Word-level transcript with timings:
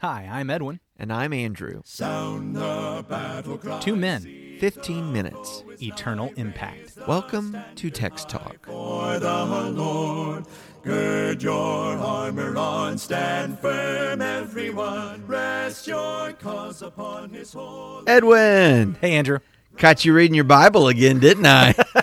Hi, 0.00 0.28
I'm 0.30 0.48
Edwin. 0.50 0.80
And 0.98 1.12
I'm 1.12 1.32
Andrew. 1.32 1.80
Sound 1.84 2.56
the 2.56 3.04
battle 3.08 3.58
cry. 3.58 3.80
Two 3.80 3.96
men, 3.96 4.56
15 4.60 5.12
minutes. 5.12 5.62
eternal 5.82 6.30
impact. 6.36 6.96
Welcome 7.06 7.56
to 7.76 7.90
Text 7.90 8.28
Talk. 8.28 8.66
For 8.66 9.18
the 9.18 9.44
Lord, 9.70 10.44
gird 10.82 11.42
your 11.42 11.58
armor 11.98 12.56
on, 12.56 12.98
stand 12.98 13.58
firm, 13.60 14.20
everyone. 14.22 15.26
Rest 15.26 15.86
your 15.86 16.32
cause 16.34 16.82
upon 16.82 17.30
His 17.30 17.52
holy. 17.52 18.04
Edwin, 18.06 18.96
Hey, 19.00 19.12
Andrew. 19.12 19.38
caught 19.78 20.04
you 20.04 20.12
reading 20.14 20.34
your 20.34 20.44
Bible 20.44 20.88
again, 20.88 21.18
didn't 21.18 21.46
I? 21.46 21.74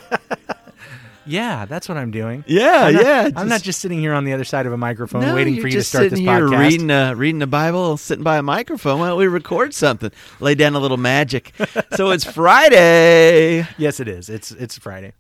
Yeah, 1.28 1.66
that's 1.66 1.88
what 1.90 1.98
I'm 1.98 2.12
doing. 2.12 2.44
yeah, 2.48 2.86
I'm 2.86 2.94
not, 2.94 3.04
yeah. 3.04 3.30
I'm 3.36 3.48
not 3.50 3.62
just 3.62 3.80
sitting 3.82 4.00
here 4.00 4.14
on 4.14 4.24
the 4.24 4.34
other 4.34 4.44
side 4.44 4.66
of 4.66 4.74
a 4.74 4.78
microphone 4.78 5.22
no, 5.22 5.36
waiting 5.36 5.62
for 5.62 5.68
you 5.68 5.74
to 5.74 5.80
just 5.80 5.90
start 5.90 6.10
this 6.10 6.20
here 6.20 6.30
podcast. 6.30 6.60
reading, 6.60 6.92
uh, 6.92 7.14
reading 7.16 7.40
the 7.40 7.48
Bible, 7.48 7.98
sitting 7.98 8.24
by 8.24 8.38
a 8.38 8.44
microphone. 8.44 9.00
Why 9.00 9.10
don't 9.10 9.18
we 9.18 9.28
record 9.28 9.74
something? 9.74 10.12
Lay 10.40 10.56
down 10.56 10.76
a 10.76 10.80
little 10.80 10.98
magic. 10.98 11.54
so 11.96 12.12
it's 12.12 12.24
Friday. 12.24 13.68
Yes, 13.78 14.00
it 14.00 14.08
is. 14.08 14.30
It's 14.30 14.52
it's 14.52 14.78
Friday. 14.78 15.14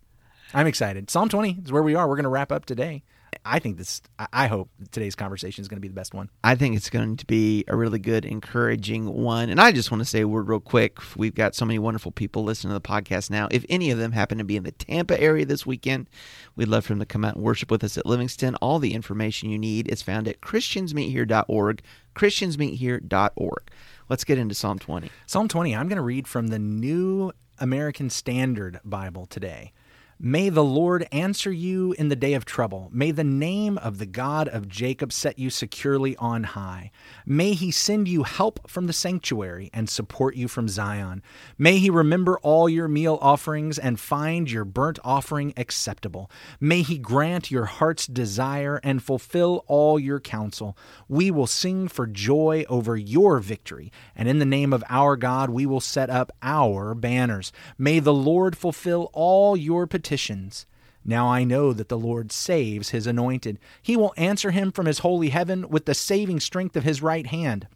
I'm 0.53 0.67
excited. 0.67 1.09
Psalm 1.09 1.29
20 1.29 1.59
is 1.65 1.71
where 1.71 1.83
we 1.83 1.95
are. 1.95 2.07
We're 2.07 2.15
going 2.15 2.23
to 2.23 2.29
wrap 2.29 2.51
up 2.51 2.65
today. 2.65 3.03
I 3.45 3.59
think 3.59 3.77
this. 3.77 4.01
I- 4.33 4.47
hope 4.47 4.69
today's 4.91 5.15
conversation 5.15 5.61
is 5.61 5.67
going 5.67 5.77
to 5.77 5.81
be 5.81 5.87
the 5.87 5.93
best 5.93 6.13
one. 6.13 6.29
I 6.43 6.55
think 6.55 6.75
it's 6.75 6.89
going 6.89 7.17
to 7.17 7.25
be 7.25 7.65
a 7.67 7.75
really 7.75 7.99
good, 7.99 8.23
encouraging 8.25 9.05
one. 9.05 9.49
And 9.49 9.59
I 9.59 9.71
just 9.71 9.91
want 9.91 9.99
to 10.01 10.05
say 10.05 10.21
a 10.21 10.27
word 10.27 10.47
real 10.47 10.59
quick. 10.59 10.99
We've 11.17 11.35
got 11.35 11.55
so 11.55 11.65
many 11.65 11.79
wonderful 11.79 12.11
people 12.11 12.43
listening 12.43 12.69
to 12.71 12.75
the 12.75 12.81
podcast 12.81 13.29
now. 13.29 13.47
If 13.51 13.65
any 13.69 13.91
of 13.91 13.97
them 13.97 14.13
happen 14.13 14.37
to 14.37 14.43
be 14.43 14.55
in 14.55 14.63
the 14.63 14.71
Tampa 14.71 15.19
area 15.19 15.45
this 15.45 15.65
weekend, 15.65 16.09
we'd 16.55 16.67
love 16.69 16.85
for 16.85 16.93
them 16.93 16.99
to 16.99 17.05
come 17.05 17.25
out 17.25 17.35
and 17.35 17.43
worship 17.43 17.69
with 17.69 17.83
us 17.83 17.97
at 17.97 18.05
Livingston. 18.05 18.55
All 18.55 18.79
the 18.79 18.93
information 18.93 19.49
you 19.49 19.59
need 19.59 19.87
is 19.89 20.01
found 20.01 20.27
at 20.27 20.41
christiansmeethere.org. 20.41 21.81
Christiansmeethere.org. 22.15 23.71
Let's 24.09 24.23
get 24.23 24.37
into 24.37 24.55
Psalm 24.55 24.79
20. 24.79 25.11
Psalm 25.25 25.47
20. 25.47 25.75
I'm 25.75 25.87
going 25.87 25.97
to 25.97 26.01
read 26.01 26.27
from 26.27 26.47
the 26.47 26.59
New 26.59 27.31
American 27.59 28.09
Standard 28.09 28.79
Bible 28.85 29.25
today. 29.25 29.73
May 30.19 30.49
the 30.49 30.63
Lord 30.63 31.07
answer 31.11 31.51
you 31.51 31.93
in 31.93 32.09
the 32.09 32.15
day 32.15 32.33
of 32.33 32.43
trouble. 32.43 32.89
May 32.91 33.11
the 33.11 33.23
name 33.23 33.77
of 33.77 33.99
the 33.99 34.07
God 34.07 34.47
of 34.47 34.67
Jacob 34.67 35.13
set 35.13 35.37
you 35.37 35.51
securely 35.51 36.15
on 36.15 36.43
high. 36.43 36.89
May 37.23 37.53
he 37.53 37.69
send 37.69 38.07
you 38.07 38.23
help 38.23 38.67
from 38.67 38.87
the 38.87 38.93
sanctuary 38.93 39.69
and 39.73 39.87
support 39.87 40.35
you 40.35 40.47
from 40.47 40.69
Zion. 40.69 41.21
May 41.59 41.77
he 41.77 41.91
remember 41.91 42.39
all 42.39 42.67
your 42.67 42.87
meal 42.87 43.19
offerings 43.21 43.77
and 43.77 43.99
find 43.99 44.49
your 44.49 44.65
burnt 44.65 44.97
offering 45.03 45.53
acceptable. 45.55 46.31
May 46.59 46.81
he 46.81 46.97
grant 46.97 47.51
your 47.51 47.65
heart's 47.65 48.07
desire 48.07 48.79
and 48.83 49.03
fulfill 49.03 49.65
all 49.67 49.99
your 49.99 50.19
counsel. 50.19 50.75
We 51.07 51.29
will 51.29 51.45
sing 51.45 51.87
for 51.89 52.07
joy 52.07 52.65
over 52.67 52.97
your 52.97 53.37
victory, 53.37 53.91
and 54.15 54.27
in 54.27 54.39
the 54.39 54.45
name 54.45 54.73
of 54.73 54.83
our 54.89 55.15
God 55.15 55.51
we 55.51 55.67
will 55.67 55.79
set 55.79 56.09
up 56.09 56.31
our 56.41 56.95
banners. 56.95 57.51
May 57.77 57.99
the 57.99 58.15
Lord 58.15 58.57
fulfill 58.57 59.11
all 59.13 59.55
your 59.55 59.85
petitions. 59.85 60.06
Now 61.03 61.27
I 61.29 61.43
know 61.43 61.73
that 61.73 61.89
the 61.89 61.97
Lord 61.97 62.31
saves 62.31 62.89
his 62.89 63.07
anointed. 63.07 63.59
He 63.81 63.95
will 63.95 64.13
answer 64.17 64.51
him 64.51 64.71
from 64.71 64.85
his 64.85 64.99
holy 64.99 65.29
heaven 65.29 65.69
with 65.69 65.85
the 65.85 65.93
saving 65.93 66.41
strength 66.41 66.75
of 66.75 66.83
his 66.83 67.01
right 67.01 67.27
hand. 67.27 67.67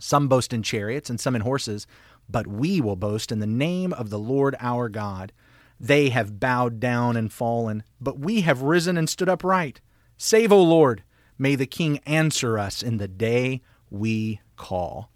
Some 0.00 0.28
boast 0.28 0.52
in 0.52 0.62
chariots 0.62 1.10
and 1.10 1.20
some 1.20 1.36
in 1.36 1.42
horses, 1.42 1.86
but 2.28 2.46
we 2.46 2.80
will 2.80 2.96
boast 2.96 3.32
in 3.32 3.40
the 3.40 3.46
name 3.46 3.92
of 3.92 4.10
the 4.10 4.18
Lord 4.18 4.56
our 4.60 4.88
God. 4.88 5.32
They 5.80 6.08
have 6.08 6.40
bowed 6.40 6.80
down 6.80 7.16
and 7.16 7.32
fallen, 7.32 7.82
but 8.00 8.18
we 8.18 8.40
have 8.42 8.62
risen 8.62 8.96
and 8.96 9.08
stood 9.08 9.28
upright. 9.28 9.80
Save, 10.16 10.52
O 10.52 10.62
Lord. 10.62 11.02
May 11.38 11.54
the 11.54 11.66
King 11.66 11.98
answer 11.98 12.58
us 12.58 12.82
in 12.82 12.96
the 12.96 13.06
day 13.08 13.62
we 13.90 14.40
call. 14.56 15.10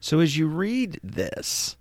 So 0.00 0.20
as 0.20 0.36
you 0.36 0.46
read 0.46 0.98
this 1.02 1.76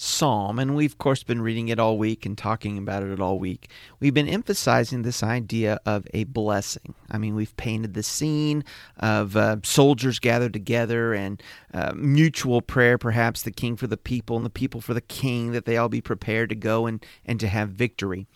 psalm, 0.00 0.58
and 0.58 0.74
we've 0.74 0.92
of 0.92 0.98
course 0.98 1.22
been 1.22 1.42
reading 1.42 1.68
it 1.68 1.78
all 1.78 1.98
week 1.98 2.24
and 2.24 2.38
talking 2.38 2.78
about 2.78 3.02
it 3.02 3.20
all 3.20 3.38
week, 3.38 3.68
we've 4.00 4.14
been 4.14 4.28
emphasizing 4.28 5.02
this 5.02 5.22
idea 5.22 5.78
of 5.84 6.06
a 6.14 6.24
blessing. 6.24 6.94
I 7.10 7.18
mean, 7.18 7.34
we've 7.34 7.54
painted 7.58 7.92
the 7.92 8.02
scene 8.02 8.64
of 8.96 9.36
uh, 9.36 9.56
soldiers 9.62 10.18
gathered 10.18 10.54
together 10.54 11.12
and 11.12 11.42
uh, 11.74 11.92
mutual 11.94 12.62
prayer, 12.62 12.96
perhaps 12.96 13.42
the 13.42 13.50
king 13.50 13.76
for 13.76 13.86
the 13.86 13.98
people 13.98 14.36
and 14.36 14.46
the 14.46 14.50
people 14.50 14.80
for 14.80 14.94
the 14.94 15.00
king, 15.02 15.52
that 15.52 15.66
they 15.66 15.76
all 15.76 15.90
be 15.90 16.00
prepared 16.00 16.48
to 16.48 16.54
go 16.54 16.86
and, 16.86 17.04
and 17.26 17.38
to 17.40 17.48
have 17.48 17.68
victory. 17.68 18.26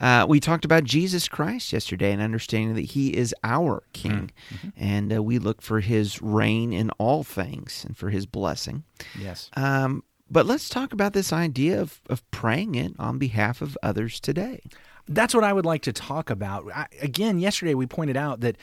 Uh, 0.00 0.24
we 0.26 0.40
talked 0.40 0.64
about 0.64 0.84
Jesus 0.84 1.28
Christ 1.28 1.72
yesterday 1.72 2.12
and 2.12 2.22
understanding 2.22 2.74
that 2.76 2.80
he 2.92 3.14
is 3.14 3.34
our 3.44 3.82
king, 3.92 4.30
and 4.76 5.12
uh, 5.12 5.22
we 5.22 5.38
look 5.38 5.60
for 5.60 5.80
his 5.80 6.22
reign 6.22 6.72
in 6.72 6.90
all 6.92 7.22
things 7.22 7.84
and 7.84 7.94
for 7.94 8.08
his 8.08 8.24
blessing. 8.24 8.84
Yes. 9.18 9.50
Um, 9.54 10.02
but 10.30 10.46
let's 10.46 10.68
talk 10.68 10.92
about 10.92 11.12
this 11.12 11.32
idea 11.32 11.80
of, 11.80 12.00
of 12.08 12.28
praying 12.30 12.74
it 12.74 12.92
on 12.98 13.18
behalf 13.18 13.60
of 13.60 13.76
others 13.82 14.20
today. 14.20 14.60
That's 15.08 15.34
what 15.34 15.44
I 15.44 15.52
would 15.52 15.66
like 15.66 15.82
to 15.82 15.92
talk 15.92 16.30
about. 16.30 16.70
I, 16.72 16.86
again, 17.00 17.38
yesterday 17.40 17.74
we 17.74 17.86
pointed 17.86 18.16
out 18.16 18.40
that 18.40 18.56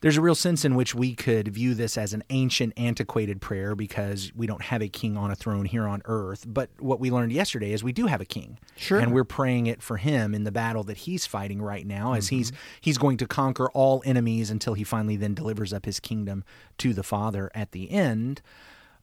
there's 0.00 0.16
a 0.16 0.20
real 0.20 0.36
sense 0.36 0.64
in 0.64 0.76
which 0.76 0.94
we 0.94 1.14
could 1.14 1.48
view 1.48 1.74
this 1.74 1.98
as 1.98 2.12
an 2.12 2.22
ancient, 2.30 2.72
antiquated 2.76 3.40
prayer 3.40 3.74
because 3.74 4.30
we 4.36 4.46
don't 4.46 4.62
have 4.62 4.80
a 4.80 4.88
king 4.88 5.16
on 5.16 5.32
a 5.32 5.34
throne 5.34 5.64
here 5.64 5.88
on 5.88 6.02
earth. 6.04 6.44
But 6.46 6.70
what 6.78 7.00
we 7.00 7.10
learned 7.10 7.32
yesterday 7.32 7.72
is 7.72 7.82
we 7.82 7.92
do 7.92 8.06
have 8.06 8.20
a 8.20 8.24
king, 8.24 8.58
Sure. 8.76 9.00
and 9.00 9.12
we're 9.12 9.24
praying 9.24 9.66
it 9.66 9.82
for 9.82 9.96
him 9.96 10.34
in 10.36 10.44
the 10.44 10.52
battle 10.52 10.84
that 10.84 10.98
he's 10.98 11.26
fighting 11.26 11.60
right 11.60 11.84
now, 11.86 12.12
as 12.12 12.28
he's 12.28 12.52
Mm-hmm. 12.52 12.60
he's 12.82 12.98
going 12.98 13.16
to 13.16 13.26
conquer 13.26 13.68
all 13.70 14.02
enemies 14.04 14.50
until 14.50 14.74
he 14.74 14.84
finally 14.84 15.16
then 15.16 15.34
delivers 15.34 15.72
up 15.72 15.84
his 15.84 15.98
kingdom 15.98 16.44
to 16.78 16.92
the 16.92 17.02
Father 17.02 17.50
at 17.52 17.72
the 17.72 17.90
end. 17.90 18.40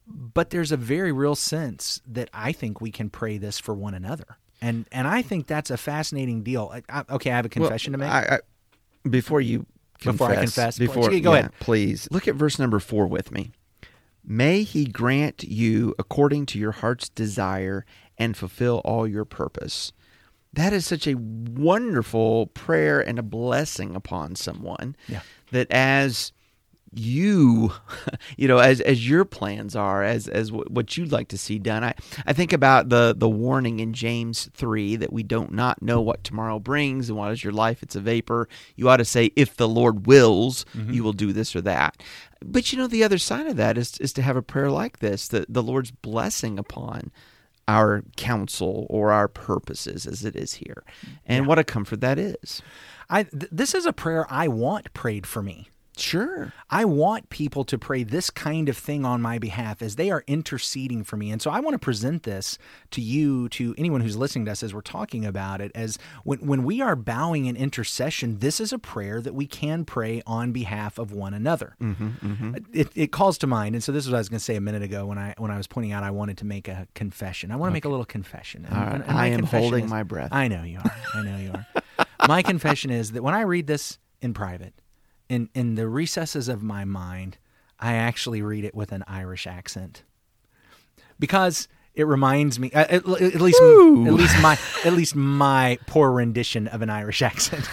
But 0.06 0.50
there's 0.50 0.70
a 0.72 0.76
very 0.76 1.10
real 1.12 1.34
sense 1.34 2.00
that 2.06 2.30
I 2.32 2.52
think 2.52 2.80
we 2.80 2.90
can 2.90 3.10
pray 3.10 3.38
this 3.38 3.58
for 3.58 3.74
one 3.74 3.94
another. 3.94 4.38
And 4.60 4.86
and 4.92 5.06
I 5.06 5.22
think 5.22 5.46
that's 5.46 5.70
a 5.70 5.76
fascinating 5.76 6.42
deal. 6.42 6.70
I, 6.72 6.82
I, 6.88 7.04
okay, 7.14 7.30
I 7.30 7.36
have 7.36 7.44
a 7.46 7.50
confession 7.50 7.92
to 7.92 7.98
make. 7.98 8.08
I, 8.08 8.36
I, 8.36 9.08
before 9.08 9.40
you 9.40 9.66
confess, 9.98 10.14
Before 10.18 10.30
I 10.30 10.40
confess, 10.40 10.78
before 10.78 11.08
please, 11.08 11.22
go 11.22 11.32
yeah, 11.32 11.38
ahead. 11.40 11.52
please 11.60 12.08
look 12.10 12.28
at 12.28 12.34
verse 12.34 12.58
number 12.58 12.78
four 12.78 13.06
with 13.06 13.30
me. 13.32 13.50
May 14.24 14.62
He 14.62 14.86
grant 14.86 15.44
you 15.44 15.94
according 15.98 16.46
to 16.46 16.58
your 16.58 16.72
heart's 16.72 17.08
desire 17.08 17.84
and 18.18 18.36
fulfill 18.36 18.80
all 18.84 19.06
your 19.06 19.24
purpose. 19.24 19.92
That 20.52 20.72
is 20.72 20.86
such 20.86 21.06
a 21.06 21.16
wonderful 21.16 22.46
prayer 22.48 23.00
and 23.00 23.18
a 23.18 23.22
blessing 23.22 23.94
upon 23.94 24.36
someone. 24.36 24.96
Yeah. 25.06 25.20
That 25.52 25.70
as 25.70 26.32
you 26.92 27.72
you 28.36 28.48
know 28.48 28.58
as 28.58 28.80
as 28.80 29.08
your 29.08 29.24
plans 29.24 29.74
are 29.76 30.02
as 30.02 30.28
as 30.28 30.50
wh- 30.50 30.70
what 30.70 30.96
you'd 30.96 31.12
like 31.12 31.28
to 31.28 31.38
see 31.38 31.58
done. 31.58 31.84
I 31.84 31.94
i 32.26 32.32
think 32.32 32.52
about 32.52 32.88
the 32.88 33.14
the 33.16 33.28
warning 33.28 33.80
in 33.80 33.92
james 33.92 34.48
3 34.54 34.96
that 34.96 35.12
we 35.12 35.22
don't 35.22 35.52
not 35.52 35.82
know 35.82 36.00
what 36.00 36.24
tomorrow 36.24 36.58
brings 36.58 37.08
and 37.08 37.18
what 37.18 37.32
is 37.32 37.44
your 37.44 37.52
life. 37.52 37.82
It's 37.82 37.96
a 37.96 38.00
vapor. 38.00 38.48
You 38.76 38.88
ought 38.88 38.98
to 38.98 39.04
say 39.04 39.32
if 39.36 39.56
the 39.56 39.68
lord 39.68 40.06
wills 40.06 40.64
mm-hmm. 40.76 40.92
you 40.92 41.02
will 41.02 41.12
do 41.12 41.32
this 41.32 41.54
or 41.54 41.60
that. 41.62 42.02
But 42.44 42.72
you 42.72 42.78
know 42.78 42.86
the 42.86 43.04
other 43.04 43.18
side 43.18 43.46
of 43.46 43.56
that 43.56 43.76
is 43.78 43.98
is 43.98 44.12
to 44.14 44.22
have 44.22 44.36
a 44.36 44.42
prayer 44.42 44.70
like 44.70 44.98
this 45.00 45.28
that 45.28 45.52
the 45.52 45.62
lord's 45.62 45.90
blessing 45.90 46.58
upon 46.58 47.10
our 47.68 48.04
counsel 48.16 48.86
or 48.88 49.10
our 49.10 49.28
purposes 49.28 50.06
as 50.06 50.24
it 50.24 50.36
is 50.36 50.54
here. 50.54 50.84
And 51.26 51.46
what 51.46 51.58
a 51.58 51.64
comfort 51.64 52.00
that 52.00 52.18
is. 52.18 52.62
I 53.10 53.24
th- 53.24 53.48
this 53.50 53.74
is 53.74 53.86
a 53.86 53.92
prayer 53.92 54.26
I 54.30 54.48
want 54.48 54.92
prayed 54.94 55.26
for 55.26 55.42
me. 55.42 55.68
Sure 55.98 56.52
I 56.70 56.84
want 56.84 57.30
people 57.30 57.64
to 57.64 57.78
pray 57.78 58.02
this 58.02 58.30
kind 58.30 58.68
of 58.68 58.76
thing 58.76 59.04
on 59.04 59.22
my 59.22 59.38
behalf 59.38 59.82
as 59.82 59.96
they 59.96 60.10
are 60.10 60.22
interceding 60.26 61.04
for 61.04 61.16
me. 61.16 61.30
And 61.30 61.40
so 61.40 61.50
I 61.50 61.60
want 61.60 61.74
to 61.74 61.78
present 61.78 62.24
this 62.24 62.58
to 62.92 63.00
you, 63.00 63.48
to 63.50 63.74
anyone 63.78 64.00
who's 64.00 64.16
listening 64.16 64.44
to 64.46 64.52
us 64.52 64.62
as 64.62 64.74
we're 64.74 64.80
talking 64.80 65.24
about 65.24 65.60
it, 65.60 65.72
as 65.74 65.98
when, 66.24 66.38
when 66.40 66.64
we 66.64 66.80
are 66.80 66.96
bowing 66.96 67.46
in 67.46 67.56
intercession, 67.56 68.38
this 68.38 68.60
is 68.60 68.72
a 68.72 68.78
prayer 68.78 69.20
that 69.20 69.34
we 69.34 69.46
can 69.46 69.84
pray 69.84 70.22
on 70.26 70.52
behalf 70.52 70.98
of 70.98 71.12
one 71.12 71.34
another. 71.34 71.76
Mm-hmm, 71.80 72.08
mm-hmm. 72.08 72.54
It, 72.72 72.88
it 72.94 73.12
calls 73.12 73.38
to 73.38 73.46
mind, 73.46 73.74
and 73.74 73.82
so 73.82 73.92
this 73.92 74.04
is 74.04 74.10
what 74.10 74.16
I 74.16 74.20
was 74.20 74.28
going 74.28 74.38
to 74.38 74.44
say 74.44 74.56
a 74.56 74.60
minute 74.60 74.82
ago 74.82 75.06
when 75.06 75.18
I 75.18 75.34
when 75.38 75.50
I 75.50 75.56
was 75.56 75.66
pointing 75.66 75.92
out 75.92 76.02
I 76.02 76.10
wanted 76.10 76.38
to 76.38 76.44
make 76.44 76.68
a 76.68 76.86
confession. 76.94 77.50
I 77.50 77.56
want 77.56 77.70
to 77.70 77.72
make 77.74 77.84
a 77.84 77.88
little 77.88 78.04
confession. 78.04 78.64
And- 78.66 78.74
right. 78.76 78.94
and- 78.94 79.04
and 79.04 79.18
I 79.18 79.26
am 79.28 79.44
holding 79.44 79.84
is- 79.84 79.90
my 79.90 80.02
breath. 80.02 80.30
I 80.32 80.48
know 80.48 80.62
you 80.62 80.78
are. 80.78 80.94
I 81.14 81.22
know 81.22 81.38
you 81.38 81.52
are. 81.52 82.06
my 82.28 82.42
confession 82.42 82.90
is 82.90 83.12
that 83.12 83.22
when 83.22 83.34
I 83.34 83.42
read 83.42 83.66
this 83.66 83.98
in 84.20 84.34
private, 84.34 84.74
in 85.28 85.48
in 85.54 85.74
the 85.74 85.88
recesses 85.88 86.48
of 86.48 86.62
my 86.62 86.84
mind, 86.84 87.38
I 87.80 87.94
actually 87.94 88.42
read 88.42 88.64
it 88.64 88.74
with 88.74 88.92
an 88.92 89.04
Irish 89.06 89.46
accent 89.46 90.02
because 91.18 91.68
it 91.94 92.06
reminds 92.06 92.58
me 92.58 92.70
at, 92.72 92.90
at 92.90 93.08
at 93.08 93.40
least 93.40 93.58
Ooh. 93.62 94.06
at 94.06 94.12
least 94.12 94.40
my 94.42 94.58
at 94.84 94.92
least 94.92 95.14
my 95.16 95.78
poor 95.86 96.12
rendition 96.12 96.68
of 96.68 96.82
an 96.82 96.90
Irish 96.90 97.22
accent. 97.22 97.66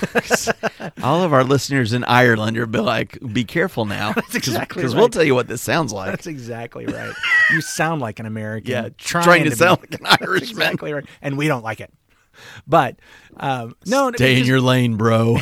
All 1.03 1.23
of 1.23 1.33
our 1.33 1.43
listeners 1.43 1.91
in 1.93 2.03
Ireland 2.05 2.57
are 2.57 2.65
be 2.65 2.79
like, 2.79 3.17
be 3.33 3.43
careful 3.43 3.85
now. 3.85 4.13
That's 4.15 4.35
exactly 4.35 4.81
Because 4.81 4.93
right. 4.95 4.99
we'll 5.01 5.09
tell 5.09 5.23
you 5.23 5.35
what 5.35 5.47
this 5.47 5.61
sounds 5.61 5.91
like. 5.91 6.09
That's 6.09 6.27
exactly 6.27 6.85
right. 6.85 7.13
You 7.51 7.61
sound 7.61 8.01
like 8.01 8.19
an 8.19 8.25
American. 8.25 8.71
Yeah, 8.71 8.89
trying, 8.97 9.23
trying 9.25 9.43
to 9.43 9.49
be- 9.49 9.55
sound 9.57 9.81
like 9.81 9.99
an 9.99 10.05
Irishman. 10.21 10.49
exactly 10.49 10.93
right. 10.93 11.05
And 11.21 11.37
we 11.37 11.47
don't 11.47 11.63
like 11.63 11.81
it. 11.81 11.91
But 12.65 12.95
um, 13.37 13.75
no, 13.85 14.11
Stay 14.15 14.33
in 14.33 14.37
just- 14.39 14.47
your 14.49 14.61
lane, 14.61 14.95
bro. 14.95 15.37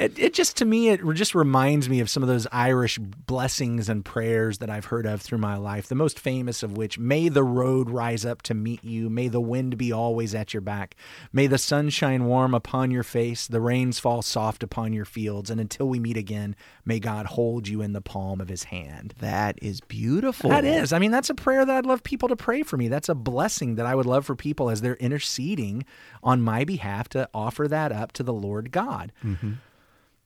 It, 0.00 0.18
it 0.18 0.34
just 0.34 0.56
to 0.56 0.64
me 0.64 0.88
it 0.88 1.00
just 1.12 1.34
reminds 1.34 1.88
me 1.88 2.00
of 2.00 2.08
some 2.08 2.22
of 2.22 2.28
those 2.28 2.46
Irish 2.50 2.98
blessings 2.98 3.90
and 3.90 4.02
prayers 4.02 4.58
that 4.58 4.70
I've 4.70 4.86
heard 4.86 5.04
of 5.04 5.20
through 5.20 5.38
my 5.38 5.56
life. 5.56 5.88
The 5.88 5.94
most 5.94 6.18
famous 6.18 6.62
of 6.62 6.76
which, 6.76 6.98
"May 6.98 7.28
the 7.28 7.44
road 7.44 7.90
rise 7.90 8.24
up 8.24 8.40
to 8.42 8.54
meet 8.54 8.82
you, 8.82 9.10
may 9.10 9.28
the 9.28 9.40
wind 9.40 9.76
be 9.76 9.92
always 9.92 10.34
at 10.34 10.54
your 10.54 10.62
back, 10.62 10.96
may 11.32 11.46
the 11.46 11.58
sun 11.58 11.90
shine 11.90 12.24
warm 12.24 12.54
upon 12.54 12.90
your 12.90 13.02
face, 13.02 13.46
the 13.46 13.60
rains 13.60 13.98
fall 13.98 14.22
soft 14.22 14.62
upon 14.62 14.94
your 14.94 15.04
fields, 15.04 15.50
and 15.50 15.60
until 15.60 15.86
we 15.86 16.00
meet 16.00 16.16
again, 16.16 16.56
may 16.86 16.98
God 16.98 17.26
hold 17.26 17.68
you 17.68 17.82
in 17.82 17.92
the 17.92 18.00
palm 18.00 18.40
of 18.40 18.48
His 18.48 18.64
hand." 18.64 19.12
That 19.18 19.58
is 19.60 19.82
beautiful. 19.82 20.48
That 20.48 20.64
is. 20.64 20.94
I 20.94 20.98
mean, 20.98 21.10
that's 21.10 21.30
a 21.30 21.34
prayer 21.34 21.66
that 21.66 21.76
I'd 21.76 21.86
love 21.86 22.02
people 22.02 22.28
to 22.30 22.36
pray 22.36 22.62
for 22.62 22.78
me. 22.78 22.88
That's 22.88 23.10
a 23.10 23.14
blessing 23.14 23.74
that 23.74 23.84
I 23.84 23.94
would 23.94 24.06
love 24.06 24.24
for 24.24 24.34
people 24.34 24.70
as 24.70 24.80
they're 24.80 24.94
interceding 24.94 25.84
on 26.22 26.40
my 26.40 26.64
behalf 26.64 27.10
to 27.10 27.28
offer 27.34 27.68
that 27.68 27.92
up 27.92 28.12
to 28.12 28.22
the 28.22 28.32
Lord 28.32 28.72
God. 28.72 29.12
Mm-hmm. 29.22 29.52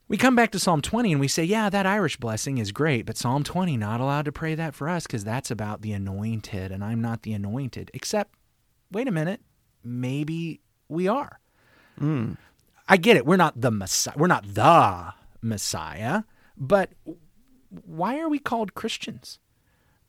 We 0.07 0.19
come 0.19 0.37
back 0.37 0.51
to 0.53 0.59
Psalm 0.59 0.83
20 0.83 1.13
and 1.13 1.21
we 1.21 1.29
say, 1.29 1.45
yeah, 1.45 1.71
that 1.71 1.87
Irish 1.87 2.19
blessing 2.19 2.59
is 2.59 2.73
great, 2.73 3.07
but 3.07 3.17
Psalm 3.17 3.43
20, 3.43 3.77
not 3.79 4.01
allowed 4.01 4.27
to 4.27 4.33
pray 4.33 4.55
that 4.55 4.75
for 4.75 4.89
us 4.89 5.07
because 5.07 5.25
that's 5.25 5.51
about 5.51 5.81
the 5.81 5.93
anointed 5.93 6.71
and 6.71 6.85
I'm 6.85 7.01
not 7.01 7.23
the 7.23 7.33
anointed. 7.33 7.91
Except, 7.95 8.35
wait 8.93 9.09
a 9.09 9.13
minute, 9.13 9.41
maybe 9.83 10.61
we 10.89 11.09
are. 11.09 11.41
Hmm. 11.99 12.33
I 12.87 12.99
get 12.99 13.17
it. 13.17 13.25
We're 13.25 13.37
not 13.37 13.59
the 13.61 13.71
Messiah. 13.71 14.15
We're 14.17 14.27
not 14.27 14.55
the 14.55 15.15
Messiah, 15.41 16.25
but 16.57 16.91
why 17.87 18.19
are 18.19 18.29
we 18.29 18.39
called 18.39 18.75
Christians? 18.75 19.39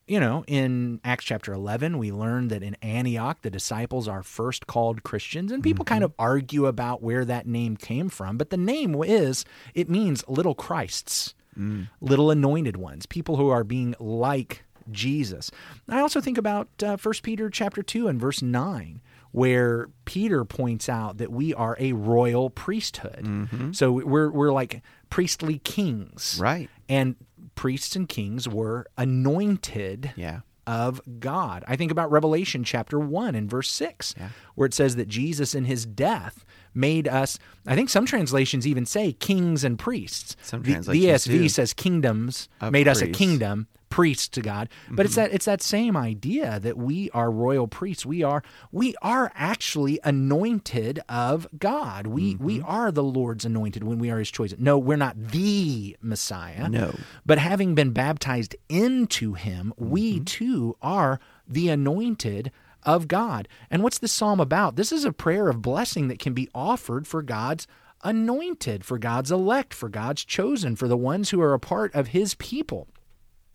You 0.08 0.20
know, 0.20 0.44
in 0.48 1.00
Acts 1.04 1.26
chapter 1.26 1.52
11, 1.52 1.98
we 1.98 2.12
learn 2.12 2.50
that 2.50 2.62
in 2.62 2.76
Antioch, 2.76 3.42
the 3.42 3.50
disciples 3.50 4.08
are 4.08 4.22
first 4.22 4.68
called 4.68 5.02
Christians, 5.04 5.52
and 5.52 5.64
people 5.64 5.84
kind 5.84 6.04
mm-hmm. 6.04 6.12
of 6.12 6.14
argue 6.20 6.68
about 6.68 7.02
where 7.02 7.26
that 7.26 7.48
name 7.48 7.76
came 7.76 8.10
from. 8.10 8.38
But 8.38 8.52
the 8.52 8.58
name 8.58 8.96
is, 9.04 9.46
it 9.74 9.90
means 9.90 10.24
little 10.28 10.54
Christs, 10.54 11.34
mm. 11.58 11.90
little 12.02 12.30
anointed 12.30 12.78
ones, 12.78 13.08
people 13.08 13.38
who 13.38 13.50
are 13.50 13.64
being 13.64 13.96
like 14.00 14.64
Jesus. 14.92 15.50
I 15.90 16.02
also 16.02 16.22
think 16.22 16.38
about 16.38 16.70
uh, 16.84 16.98
1 16.98 17.14
Peter 17.24 17.50
chapter 17.50 17.82
2 17.82 18.08
and 18.08 18.20
verse 18.20 18.44
9 18.44 19.02
where 19.32 19.90
Peter 20.06 20.46
points 20.46 20.88
out 20.88 21.18
that 21.18 21.30
we 21.30 21.54
are 21.54 21.76
a 21.78 21.92
royal 21.92 22.50
priesthood. 22.50 23.26
Mm-hmm. 23.26 23.74
So 23.74 23.92
we're 23.92 24.32
we're 24.32 24.54
like 24.54 24.82
priestly 25.10 25.60
kings. 25.60 26.38
Right. 26.40 26.70
And 26.88 27.18
priests 27.56 27.96
and 27.96 28.08
kings 28.08 28.48
were 28.48 28.86
anointed 28.98 30.12
Yeah. 30.16 30.42
of 30.68 31.02
God. 31.20 31.64
I 31.68 31.76
think 31.76 31.92
about 31.92 32.12
Revelation 32.12 32.64
chapter 32.64 33.00
1 33.00 33.36
and 33.36 33.50
verse 33.50 33.70
6, 33.72 34.16
where 34.56 34.66
it 34.66 34.74
says 34.74 34.96
that 34.96 35.08
Jesus 35.08 35.54
in 35.56 35.66
his 35.66 35.86
death 35.86 36.46
made 36.74 37.08
us, 37.08 37.40
I 37.66 37.76
think 37.76 37.90
some 37.90 38.06
translations 38.06 38.66
even 38.68 38.86
say 38.86 39.14
kings 39.14 39.64
and 39.64 39.78
priests. 39.80 40.36
Some 40.42 40.64
translations 40.64 41.24
the 41.26 41.32
ESV 41.34 41.42
do. 41.44 41.50
says 41.50 41.74
kingdoms, 41.74 42.50
Of 42.60 42.74
made 42.74 42.88
us 42.88 43.02
a 43.02 43.08
kingdom, 43.08 43.68
priests 43.90 44.28
to 44.30 44.42
God. 44.42 44.68
But 44.92 45.06
it's 45.06 45.16
Mm-hmm. 45.16 45.24
that 45.24 45.34
it's 45.34 45.46
that 45.46 45.62
same 45.62 45.96
idea 45.96 46.60
that 46.60 46.76
we 46.78 47.10
are 47.12 47.32
royal 47.32 47.66
priests. 47.68 48.06
We 48.06 48.24
are 48.24 48.44
we 48.74 48.94
are 49.02 49.32
actually 49.36 50.00
anointed 50.04 51.00
of 51.08 51.48
God. 51.58 52.08
We 52.08 52.36
we 52.36 52.58
Mm-hmm. 52.60 52.68
are 52.70 52.92
the 52.92 53.04
Lord's 53.04 53.46
anointed 53.46 53.84
when 53.86 54.00
we 54.00 54.10
are 54.10 54.20
his 54.20 54.30
choice. 54.32 54.54
No, 54.58 54.78
we're 54.78 54.98
not 54.98 55.16
the 55.32 55.96
Messiah. 56.02 56.68
No. 56.68 56.94
But 57.26 57.38
having 57.38 57.74
been 57.74 57.92
baptized 57.92 58.54
into 58.68 59.34
him, 59.34 59.74
we 59.78 60.16
Mm-hmm. 60.16 60.24
too 60.26 60.76
are 60.82 61.20
the 61.48 61.70
anointed 61.70 62.52
of 62.86 63.08
God. 63.08 63.48
And 63.70 63.84
what's 63.84 63.98
this 63.98 64.12
psalm 64.12 64.40
about? 64.40 64.76
This 64.76 64.92
is 64.92 65.04
a 65.04 65.12
prayer 65.12 65.50
of 65.50 65.62
blessing 65.62 66.08
that 66.08 66.20
can 66.20 66.34
be 66.34 66.50
offered 66.54 67.08
for 67.08 67.22
God's 67.22 67.68
anointed, 68.04 68.86
for 68.86 69.00
God's 69.00 69.32
elect, 69.32 69.74
for 69.74 69.90
God's 69.90 70.24
chosen, 70.24 70.76
for 70.76 70.88
the 70.88 70.98
ones 70.98 71.32
who 71.32 71.42
are 71.42 71.54
a 71.54 71.60
part 71.60 71.94
of 71.96 72.08
his 72.08 72.36
people. 72.36 72.88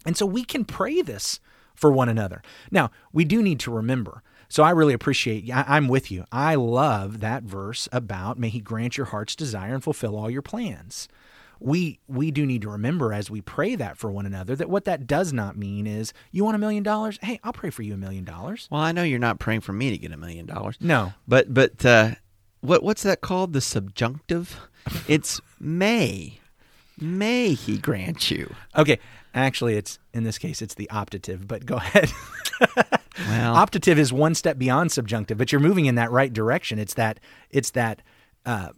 And 0.04 0.16
so 0.16 0.26
we 0.26 0.44
can 0.44 0.64
pray 0.64 1.02
this 1.02 1.40
for 1.74 1.90
one 1.90 2.08
another. 2.08 2.42
Now, 2.70 2.90
we 3.12 3.24
do 3.24 3.42
need 3.42 3.60
to 3.60 3.70
remember. 3.70 4.22
So 4.48 4.64
I 4.64 4.70
really 4.70 4.94
appreciate, 4.94 5.48
I- 5.50 5.64
I'm 5.68 5.86
with 5.86 6.10
you. 6.10 6.24
I 6.32 6.56
love 6.56 7.20
that 7.20 7.44
verse 7.44 7.88
about 7.92 8.38
may 8.38 8.48
he 8.48 8.60
grant 8.60 8.96
your 8.96 9.06
heart's 9.06 9.36
desire 9.36 9.74
and 9.74 9.84
fulfill 9.84 10.16
all 10.16 10.28
your 10.28 10.42
plans. 10.42 11.06
We 11.60 12.00
we 12.08 12.30
do 12.30 12.46
need 12.46 12.62
to 12.62 12.70
remember 12.70 13.12
as 13.12 13.30
we 13.30 13.40
pray 13.42 13.74
that 13.74 13.98
for 13.98 14.10
one 14.10 14.26
another 14.26 14.56
that 14.56 14.70
what 14.70 14.86
that 14.86 15.06
does 15.06 15.32
not 15.32 15.56
mean 15.56 15.86
is 15.86 16.12
you 16.32 16.44
want 16.44 16.54
a 16.54 16.58
million 16.58 16.82
dollars? 16.82 17.18
Hey, 17.22 17.38
I'll 17.44 17.52
pray 17.52 17.70
for 17.70 17.82
you 17.82 17.94
a 17.94 17.98
million 17.98 18.24
dollars. 18.24 18.66
Well, 18.70 18.80
I 18.80 18.92
know 18.92 19.02
you're 19.02 19.18
not 19.18 19.38
praying 19.38 19.60
for 19.60 19.72
me 19.72 19.90
to 19.90 19.98
get 19.98 20.10
a 20.10 20.16
million 20.16 20.46
dollars. 20.46 20.76
No. 20.80 21.12
But 21.28 21.52
but 21.52 21.84
uh, 21.84 22.12
what 22.60 22.82
what's 22.82 23.02
that 23.02 23.20
called? 23.20 23.52
The 23.52 23.60
subjunctive. 23.60 24.58
It's 25.06 25.40
may. 25.60 26.40
May 26.98 27.52
he 27.52 27.76
grant 27.76 28.30
you. 28.30 28.54
Okay, 28.74 28.98
actually 29.34 29.76
it's 29.76 29.98
in 30.14 30.24
this 30.24 30.38
case 30.38 30.62
it's 30.62 30.74
the 30.74 30.88
optative, 30.90 31.46
but 31.46 31.66
go 31.66 31.76
ahead. 31.76 32.10
Well, 33.28 33.54
optative 33.54 33.98
is 33.98 34.12
one 34.12 34.34
step 34.34 34.56
beyond 34.58 34.90
subjunctive, 34.92 35.36
but 35.36 35.52
you're 35.52 35.60
moving 35.60 35.86
in 35.86 35.96
that 35.96 36.10
right 36.10 36.32
direction. 36.32 36.78
It's 36.78 36.94
that 36.94 37.20
it's 37.50 37.70
that 37.72 38.00
uh, 38.46 38.70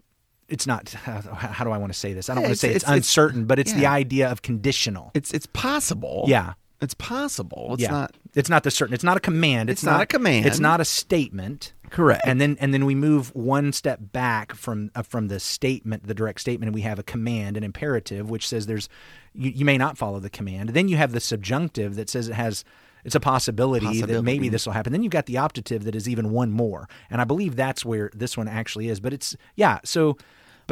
it's 0.52 0.66
not 0.66 0.88
how, 0.90 1.64
do 1.64 1.70
I 1.70 1.78
want 1.78 1.92
to 1.92 1.98
say 1.98 2.12
this? 2.12 2.28
I 2.30 2.34
don't 2.34 2.42
Yeah, 2.42 2.48
want 2.48 2.54
to 2.54 2.60
say 2.60 2.68
it's- 2.68 2.82
it's, 2.82 2.84
it's- 2.84 2.96
uncertain, 2.98 3.44
but 3.46 3.58
it's 3.58 3.72
the 3.72 3.86
idea 3.86 4.30
of 4.30 4.42
conditional. 4.42 5.10
it's 5.14 5.32
it's 5.32 5.46
possible. 5.46 6.24
Yeah. 6.28 6.54
It's 6.80 6.94
possible. 6.94 7.74
It's 7.74 7.82
yeah, 7.84 7.90
not 7.92 8.16
it's 8.34 8.48
not 8.48 8.64
the 8.64 8.70
certain. 8.72 8.92
It's 8.92 9.04
not 9.04 9.16
a 9.16 9.20
command. 9.20 9.70
It's, 9.70 9.82
It's 9.82 9.86
not 9.86 10.00
a 10.00 10.06
command. 10.06 10.46
It's 10.46 10.58
not 10.58 10.80
a 10.80 10.84
statement. 10.84 11.72
Correct. 11.90 12.22
And 12.26 12.40
then 12.40 12.56
and 12.60 12.74
then 12.74 12.86
we 12.86 12.96
move 12.96 13.32
one 13.36 13.72
step 13.72 14.00
back 14.12 14.52
from 14.54 14.90
uh, 14.96 15.02
from 15.02 15.28
the 15.28 15.38
statement, 15.38 16.08
the 16.08 16.14
direct 16.14 16.40
statement, 16.40 16.66
and 16.68 16.74
we 16.74 16.80
have 16.80 16.98
a 16.98 17.04
command, 17.04 17.56
an 17.56 17.62
imperative, 17.62 18.30
which 18.30 18.48
says 18.48 18.66
there's 18.66 18.88
you, 19.32 19.52
you 19.52 19.64
may 19.64 19.78
not 19.78 19.96
follow 19.96 20.18
the 20.18 20.28
command. 20.30 20.70
Then 20.70 20.88
you 20.88 20.96
have 20.96 21.12
the 21.12 21.20
subjunctive 21.20 21.94
that 21.94 22.10
says 22.10 22.28
it 22.28 22.34
has 22.34 22.64
it's 23.04 23.14
a 23.14 23.20
possibility, 23.20 24.00
that 24.00 24.22
maybe 24.22 24.48
this 24.48 24.66
will 24.66 24.72
happen. 24.72 24.92
Then 24.92 25.04
you've 25.04 25.12
got 25.12 25.26
the 25.26 25.34
optative 25.34 25.82
that 25.84 25.94
is 25.94 26.08
even 26.08 26.30
one 26.32 26.50
more, 26.50 26.88
and 27.10 27.20
I 27.20 27.24
believe 27.24 27.54
that's 27.54 27.84
where 27.84 28.10
this 28.12 28.36
one 28.36 28.48
actually 28.48 28.88
is. 28.88 28.98
But 28.98 29.12
it's 29.12 29.36
yeah, 29.54 29.78
so 29.84 30.16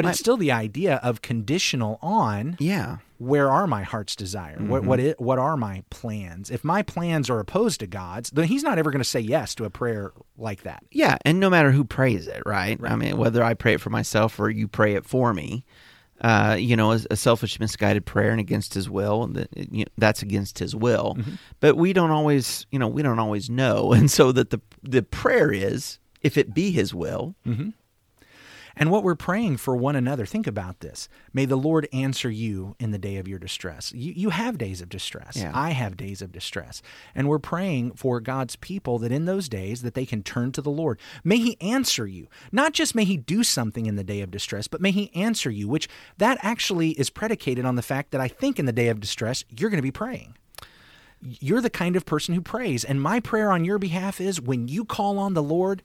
but 0.03 0.11
it's 0.11 0.19
still 0.19 0.37
the 0.37 0.53
idea 0.53 0.97
of 1.03 1.23
conditional 1.23 1.99
on 2.03 2.57
yeah. 2.59 2.99
where 3.19 3.51
are 3.51 3.67
my 3.67 3.83
heart's 3.83 4.17
desire? 4.17 4.59
What 4.59 4.81
Mm-hmm. 4.81 4.89
what 4.89 5.01
it, 5.01 5.21
what 5.21 5.39
are 5.39 5.57
my 5.57 5.83
plans? 5.91 6.51
If 6.51 6.65
my 6.65 6.83
plans 6.83 7.29
are 7.31 7.39
opposed 7.39 7.81
to 7.81 7.87
God's, 7.87 8.31
then 8.31 8.45
He's 8.45 8.63
not 8.63 8.79
ever 8.79 8.91
going 8.91 9.03
to 9.03 9.09
say 9.09 9.21
yes 9.21 9.55
to 9.57 9.65
a 9.65 9.71
prayer 9.71 10.13
like 10.37 10.63
that. 10.63 10.85
Yeah, 10.91 11.19
and 11.25 11.41
no 11.41 11.51
matter 11.51 11.71
who 11.73 11.85
prays 11.85 12.27
it, 12.27 12.43
right? 12.47 12.79
I 12.83 12.97
mean, 12.97 13.17
whether 13.17 13.43
I 13.43 13.55
pray 13.55 13.75
it 13.75 13.81
for 13.81 13.91
myself 13.91 14.39
or 14.41 14.51
you 14.51 14.69
pray 14.69 14.95
it 14.95 15.05
for 15.05 15.35
me, 15.35 15.65
uh, 16.21 16.57
you 16.59 16.77
know, 16.77 16.93
a, 16.93 17.01
a 17.11 17.17
selfish, 17.17 17.59
misguided 17.59 18.05
prayer 18.05 18.31
and 18.31 18.41
against 18.41 18.75
His 18.75 18.91
will, 18.91 19.23
And 19.25 19.37
that 19.37 19.49
you 19.57 19.85
know, 19.85 19.91
that's 19.97 20.23
against 20.23 20.59
His 20.59 20.75
will. 20.77 21.17
But 21.61 21.77
we 21.77 21.93
don't 21.93 22.11
always, 22.11 22.67
you 22.71 22.79
know, 22.79 22.89
we 22.89 23.03
don't 23.03 23.19
always 23.19 23.49
know, 23.49 23.93
and 23.97 24.11
so 24.11 24.33
that 24.33 24.51
the 24.51 24.61
the 24.83 25.03
prayer 25.03 25.53
is, 25.53 25.99
if 26.23 26.37
it 26.37 26.53
be 26.55 26.71
His 26.73 26.95
will, 26.95 27.35
And 28.81 28.91
what 28.91 29.05
we're 29.05 29.15
praying 29.15 29.59
for 29.59 29.77
one 29.77 29.95
another, 29.95 30.25
think 30.25 30.47
about 30.47 30.81
this. 30.81 31.07
May 31.35 31.45
the 31.45 31.57
Lord 31.57 31.87
answer 31.93 32.31
you 32.31 32.77
in 32.81 32.93
the 32.93 32.99
day 32.99 33.19
of 33.19 33.29
your 33.29 33.39
distress. 33.39 33.93
You, 33.93 34.15
you 34.17 34.31
have 34.31 34.57
days 34.57 34.81
of 34.81 34.89
distress. 34.89 35.37
Yeah. 35.37 35.53
I 35.55 35.73
have 35.73 35.99
days 35.99 36.23
of 36.23 36.33
distress. 36.33 36.81
And 37.15 37.29
we're 37.29 37.39
praying 37.39 37.93
for 37.93 38.21
God's 38.21 38.57
people 38.57 38.99
that 39.01 39.13
in 39.13 39.27
those 39.27 39.51
days 39.51 39.83
that 39.83 39.93
they 39.93 40.07
can 40.07 40.23
turn 40.23 40.51
to 40.53 40.63
the 40.63 40.71
Lord. 40.71 40.99
May 41.23 41.37
he 41.37 41.61
answer 41.61 42.07
you. 42.07 42.29
Not 42.53 42.73
just 42.73 42.95
may 42.95 43.05
he 43.05 43.19
do 43.19 43.45
something 43.45 43.85
in 43.85 43.97
the 43.97 44.03
day 44.03 44.23
of 44.23 44.31
distress, 44.31 44.67
but 44.67 44.81
may 44.81 44.93
he 44.93 45.15
answer 45.15 45.51
you, 45.51 45.69
which 45.69 45.87
that 46.17 46.39
actually 46.41 46.93
is 46.93 47.11
predicated 47.11 47.67
on 47.67 47.77
the 47.77 47.83
fact 47.83 48.13
that 48.13 48.21
I 48.23 48.29
think 48.29 48.59
in 48.59 48.65
the 48.65 48.73
day 48.73 48.89
of 48.89 48.99
distress 48.99 49.45
you're 49.51 49.69
going 49.69 49.77
to 49.77 49.83
be 49.83 49.91
praying. 49.91 50.39
You're 51.21 51.61
the 51.61 51.69
kind 51.69 51.97
of 51.97 52.07
person 52.07 52.35
who 52.35 52.41
prays. 52.41 52.83
And 52.83 52.99
my 53.03 53.21
prayer 53.21 53.53
on 53.53 53.67
your 53.67 53.79
behalf 53.79 54.23
is 54.23 54.41
when 54.41 54.69
you 54.69 54.87
call 54.87 55.19
on 55.19 55.35
the 55.35 55.43
Lord, 55.43 55.83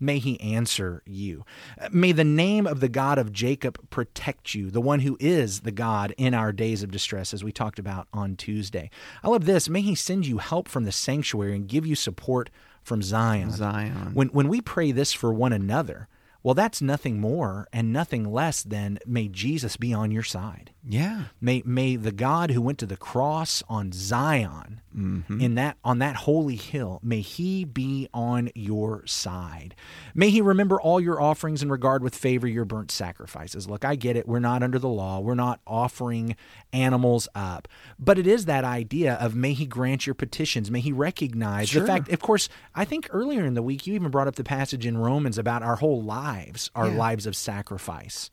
may 0.00 0.18
he 0.18 0.40
answer 0.40 1.02
you. 1.06 1.44
Uh, 1.80 1.88
May 1.92 2.12
the 2.12 2.24
name 2.24 2.66
of 2.66 2.80
the 2.80 2.88
God 2.88 3.18
of 3.18 3.32
Jacob 3.32 3.90
protect 3.90 4.54
you, 4.54 4.70
the 4.70 4.80
one 4.80 5.00
who 5.00 5.16
is 5.20 5.60
the 5.60 5.72
God 5.72 6.14
in 6.16 6.34
our 6.34 6.52
days 6.52 6.82
of 6.82 6.90
distress, 6.90 7.34
as 7.34 7.44
we 7.44 7.52
talked 7.52 7.78
about 7.78 8.08
on 8.12 8.36
Tuesday. 8.36 8.90
I 9.22 9.28
love 9.28 9.44
this. 9.44 9.68
May 9.68 9.80
he 9.80 9.94
send 9.94 10.26
you 10.26 10.38
help 10.38 10.68
from 10.68 10.84
the 10.84 10.92
sanctuary 10.92 11.54
and 11.54 11.68
give 11.68 11.86
you 11.86 11.94
support 11.94 12.50
from 12.82 13.02
Zion. 13.02 13.50
Zion. 13.50 14.10
When, 14.14 14.28
when 14.28 14.48
we 14.48 14.60
pray 14.60 14.92
this 14.92 15.12
for 15.12 15.32
one 15.32 15.52
another, 15.52 16.08
well, 16.42 16.54
that's 16.54 16.80
nothing 16.80 17.20
more 17.20 17.68
and 17.72 17.92
nothing 17.92 18.24
less 18.32 18.62
than 18.62 18.98
may 19.04 19.28
Jesus 19.28 19.76
be 19.76 19.92
on 19.92 20.10
your 20.10 20.22
side. 20.22 20.70
Yeah, 20.90 21.24
May 21.38 21.62
may 21.66 21.96
the 21.96 22.12
God 22.12 22.50
who 22.50 22.62
went 22.62 22.78
to 22.78 22.86
the 22.86 22.96
cross 22.96 23.62
on 23.68 23.92
Zion 23.92 24.80
mm-hmm. 24.96 25.38
in 25.38 25.54
that 25.56 25.76
on 25.84 25.98
that 25.98 26.16
holy 26.16 26.56
hill, 26.56 26.98
may 27.02 27.20
he 27.20 27.64
be 27.64 28.08
on 28.14 28.50
your 28.54 29.04
side. 29.06 29.74
May 30.14 30.30
he 30.30 30.40
remember 30.40 30.80
all 30.80 30.98
your 30.98 31.20
offerings 31.20 31.60
and 31.60 31.70
regard 31.70 32.02
with 32.02 32.14
favor 32.14 32.46
your 32.46 32.64
burnt 32.64 32.90
sacrifices. 32.90 33.68
Look, 33.68 33.84
I 33.84 33.96
get 33.96 34.16
it. 34.16 34.26
We're 34.26 34.38
not 34.38 34.62
under 34.62 34.78
the 34.78 34.88
law. 34.88 35.20
We're 35.20 35.34
not 35.34 35.60
offering 35.66 36.36
animals 36.72 37.28
up. 37.34 37.68
But 37.98 38.18
it 38.18 38.26
is 38.26 38.46
that 38.46 38.64
idea 38.64 39.14
of 39.14 39.34
may 39.34 39.52
he 39.52 39.66
grant 39.66 40.06
your 40.06 40.14
petitions. 40.14 40.70
May 40.70 40.80
he 40.80 40.92
recognize 40.92 41.70
the 41.70 41.86
fact 41.86 42.10
of 42.10 42.20
course, 42.20 42.48
I 42.74 42.86
think 42.86 43.08
earlier 43.10 43.44
in 43.44 43.52
the 43.52 43.62
week 43.62 43.86
you 43.86 43.94
even 43.94 44.10
brought 44.10 44.26
up 44.26 44.36
the 44.36 44.44
passage 44.44 44.86
in 44.86 44.96
Romans 44.96 45.36
about 45.36 45.62
our 45.62 45.76
whole 45.76 46.02
lives, 46.02 46.70
our 46.74 46.88
Yeah. 46.88 46.96
lives 46.96 47.26
of 47.26 47.36
sacrifice 47.36 48.30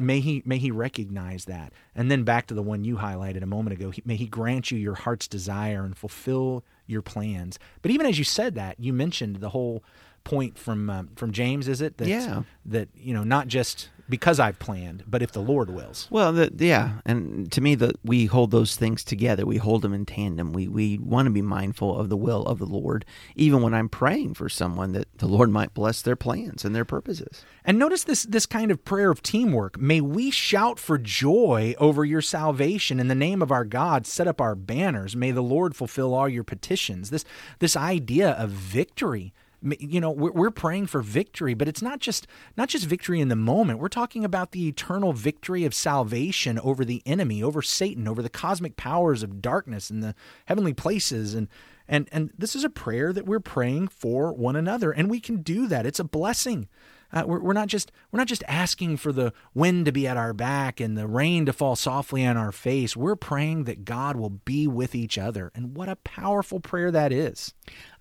May 0.00 0.20
he 0.20 0.42
may 0.44 0.58
he 0.58 0.70
recognize 0.70 1.44
that. 1.46 1.72
And 1.94 2.10
then 2.10 2.24
back 2.24 2.46
to 2.48 2.54
the 2.54 2.62
one 2.62 2.84
you 2.84 2.96
highlighted 2.96 3.42
a 3.42 3.46
moment 3.46 3.74
ago. 3.78 3.90
He, 3.90 4.02
may 4.04 4.16
he 4.16 4.26
grant 4.26 4.70
you 4.70 4.78
your 4.78 4.94
heart's 4.94 5.28
desire 5.28 5.84
and 5.84 5.96
fulfill 5.96 6.64
your 6.86 7.02
plans. 7.02 7.58
But 7.82 7.90
even 7.90 8.06
as 8.06 8.18
you 8.18 8.24
said 8.24 8.54
that, 8.56 8.78
you 8.80 8.92
mentioned 8.92 9.36
the 9.36 9.50
whole 9.50 9.84
point 10.24 10.58
from 10.58 10.90
um, 10.90 11.10
from 11.16 11.32
James, 11.32 11.68
is 11.68 11.80
it? 11.80 11.98
That, 11.98 12.08
Yeah. 12.08 12.42
That 12.66 12.88
you 12.94 13.14
know, 13.14 13.24
not 13.24 13.46
just 13.48 13.90
because 14.08 14.38
I've 14.38 14.58
planned, 14.58 15.04
but 15.06 15.22
if 15.22 15.32
the 15.32 15.40
Lord 15.40 15.70
wills. 15.70 16.08
Well, 16.10 16.32
the, 16.32 16.52
yeah, 16.56 16.98
and 17.06 17.50
to 17.52 17.60
me, 17.60 17.74
that 17.76 17.96
we 18.04 18.26
hold 18.26 18.50
those 18.50 18.76
things 18.76 19.02
together. 19.02 19.46
We 19.46 19.56
hold 19.56 19.82
them 19.82 19.94
in 19.94 20.04
tandem. 20.04 20.52
We 20.52 20.68
we 20.68 20.98
want 20.98 21.26
to 21.26 21.30
be 21.30 21.42
mindful 21.42 21.98
of 21.98 22.08
the 22.08 22.16
will 22.16 22.44
of 22.44 22.58
the 22.58 22.66
Lord, 22.66 23.04
even 23.34 23.62
when 23.62 23.74
I'm 23.74 23.88
praying 23.88 24.34
for 24.34 24.48
someone 24.48 24.92
that 24.92 25.08
the 25.18 25.26
Lord 25.26 25.50
might 25.50 25.74
bless 25.74 26.02
their 26.02 26.16
plans 26.16 26.64
and 26.64 26.74
their 26.74 26.84
purposes. 26.84 27.44
And 27.64 27.78
notice 27.78 28.04
this 28.04 28.24
this 28.24 28.46
kind 28.46 28.70
of 28.70 28.84
prayer 28.84 29.10
of 29.10 29.22
teamwork. 29.22 29.78
May 29.78 30.00
we 30.00 30.30
shout 30.30 30.78
for 30.78 30.98
joy 30.98 31.74
over 31.78 32.04
your 32.04 32.22
salvation 32.22 33.00
in 33.00 33.08
the 33.08 33.14
name 33.14 33.40
of 33.40 33.50
our 33.50 33.64
God. 33.64 34.06
Set 34.06 34.28
up 34.28 34.40
our 34.40 34.54
banners. 34.54 35.16
May 35.16 35.30
the 35.30 35.42
Lord 35.42 35.74
fulfill 35.74 36.14
all 36.14 36.28
your 36.28 36.44
petitions. 36.44 37.10
This 37.10 37.24
this 37.58 37.76
idea 37.76 38.32
of 38.32 38.50
victory. 38.50 39.32
You 39.78 40.00
know, 40.00 40.10
we're, 40.10 40.32
we're 40.32 40.50
praying 40.50 40.86
for 40.86 41.00
victory, 41.00 41.54
but 41.54 41.68
it's 41.68 41.80
not 41.80 41.98
just 42.00 42.26
not 42.56 42.68
just 42.68 42.84
victory 42.86 43.20
in 43.20 43.28
the 43.28 43.36
moment. 43.36 43.78
We're 43.78 43.88
talking 43.88 44.24
about 44.24 44.52
the 44.52 44.68
eternal 44.68 45.12
victory 45.12 45.64
of 45.64 45.74
salvation 45.74 46.58
over 46.58 46.84
the 46.84 47.02
enemy, 47.06 47.42
over 47.42 47.62
Satan, 47.62 48.06
over 48.06 48.22
the 48.22 48.28
cosmic 48.28 48.76
powers 48.76 49.22
of 49.22 49.40
darkness 49.40 49.88
and 49.88 50.02
the 50.02 50.14
heavenly 50.46 50.74
places 50.74 51.34
and 51.34 51.48
and 51.88 52.08
and 52.12 52.30
this 52.36 52.54
is 52.54 52.64
a 52.64 52.70
prayer 52.70 53.12
that 53.12 53.26
we're 53.26 53.40
praying 53.40 53.88
for 53.88 54.32
one 54.32 54.56
another 54.56 54.90
and 54.90 55.08
we 55.08 55.20
can 55.20 55.42
do 55.42 55.66
that. 55.68 55.86
It's 55.86 56.00
a 56.00 56.04
blessing. 56.04 56.68
Uh, 57.14 57.22
we're, 57.24 57.38
we're 57.38 57.52
not 57.52 57.68
just 57.68 57.92
we're 58.10 58.18
not 58.18 58.26
just 58.26 58.42
asking 58.48 58.96
for 58.96 59.12
the 59.12 59.32
wind 59.54 59.86
to 59.86 59.92
be 59.92 60.06
at 60.06 60.16
our 60.16 60.32
back 60.32 60.80
and 60.80 60.98
the 60.98 61.06
rain 61.06 61.46
to 61.46 61.52
fall 61.52 61.76
softly 61.76 62.26
on 62.26 62.36
our 62.36 62.50
face. 62.50 62.96
We're 62.96 63.14
praying 63.14 63.64
that 63.64 63.84
God 63.84 64.16
will 64.16 64.30
be 64.30 64.66
with 64.66 64.96
each 64.96 65.16
other, 65.16 65.52
and 65.54 65.76
what 65.76 65.88
a 65.88 65.96
powerful 65.96 66.58
prayer 66.58 66.90
that 66.90 67.12
is. 67.12 67.54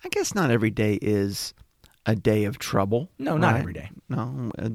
I 0.04 0.10
guess 0.10 0.34
not 0.34 0.50
every 0.50 0.72
day 0.72 0.98
is 1.00 1.54
a 2.06 2.16
day 2.16 2.44
of 2.46 2.58
trouble. 2.58 3.10
No, 3.18 3.38
not 3.38 3.54
right? 3.54 3.60
every 3.60 3.74
day. 3.74 3.90
No. 4.10 4.52
uh, 4.60 4.70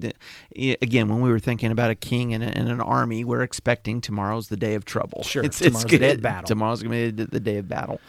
Again, 0.81 1.09
when 1.09 1.21
we 1.21 1.31
were 1.31 1.39
thinking 1.39 1.71
about 1.71 1.91
a 1.91 1.95
king 1.95 2.33
and, 2.33 2.43
a, 2.43 2.47
and 2.47 2.69
an 2.69 2.81
army, 2.81 3.25
we're 3.25 3.43
expecting 3.43 4.01
tomorrow's 4.01 4.49
the 4.49 4.57
day 4.57 4.75
of 4.75 4.85
trouble. 4.85 5.25
Sure, 5.25 5.43
it's, 5.45 5.59
tomorrow's 5.59 5.85
it's 5.85 5.93
the 5.93 5.99
day 5.99 6.13
of 6.13 6.23
battle. 6.23 6.47
Tomorrow's 6.47 6.83
going 6.83 7.09
to 7.09 7.13
be 7.13 7.25
the, 7.25 7.41
day 7.41 7.59
of 7.59 7.69
battle. 7.69 8.01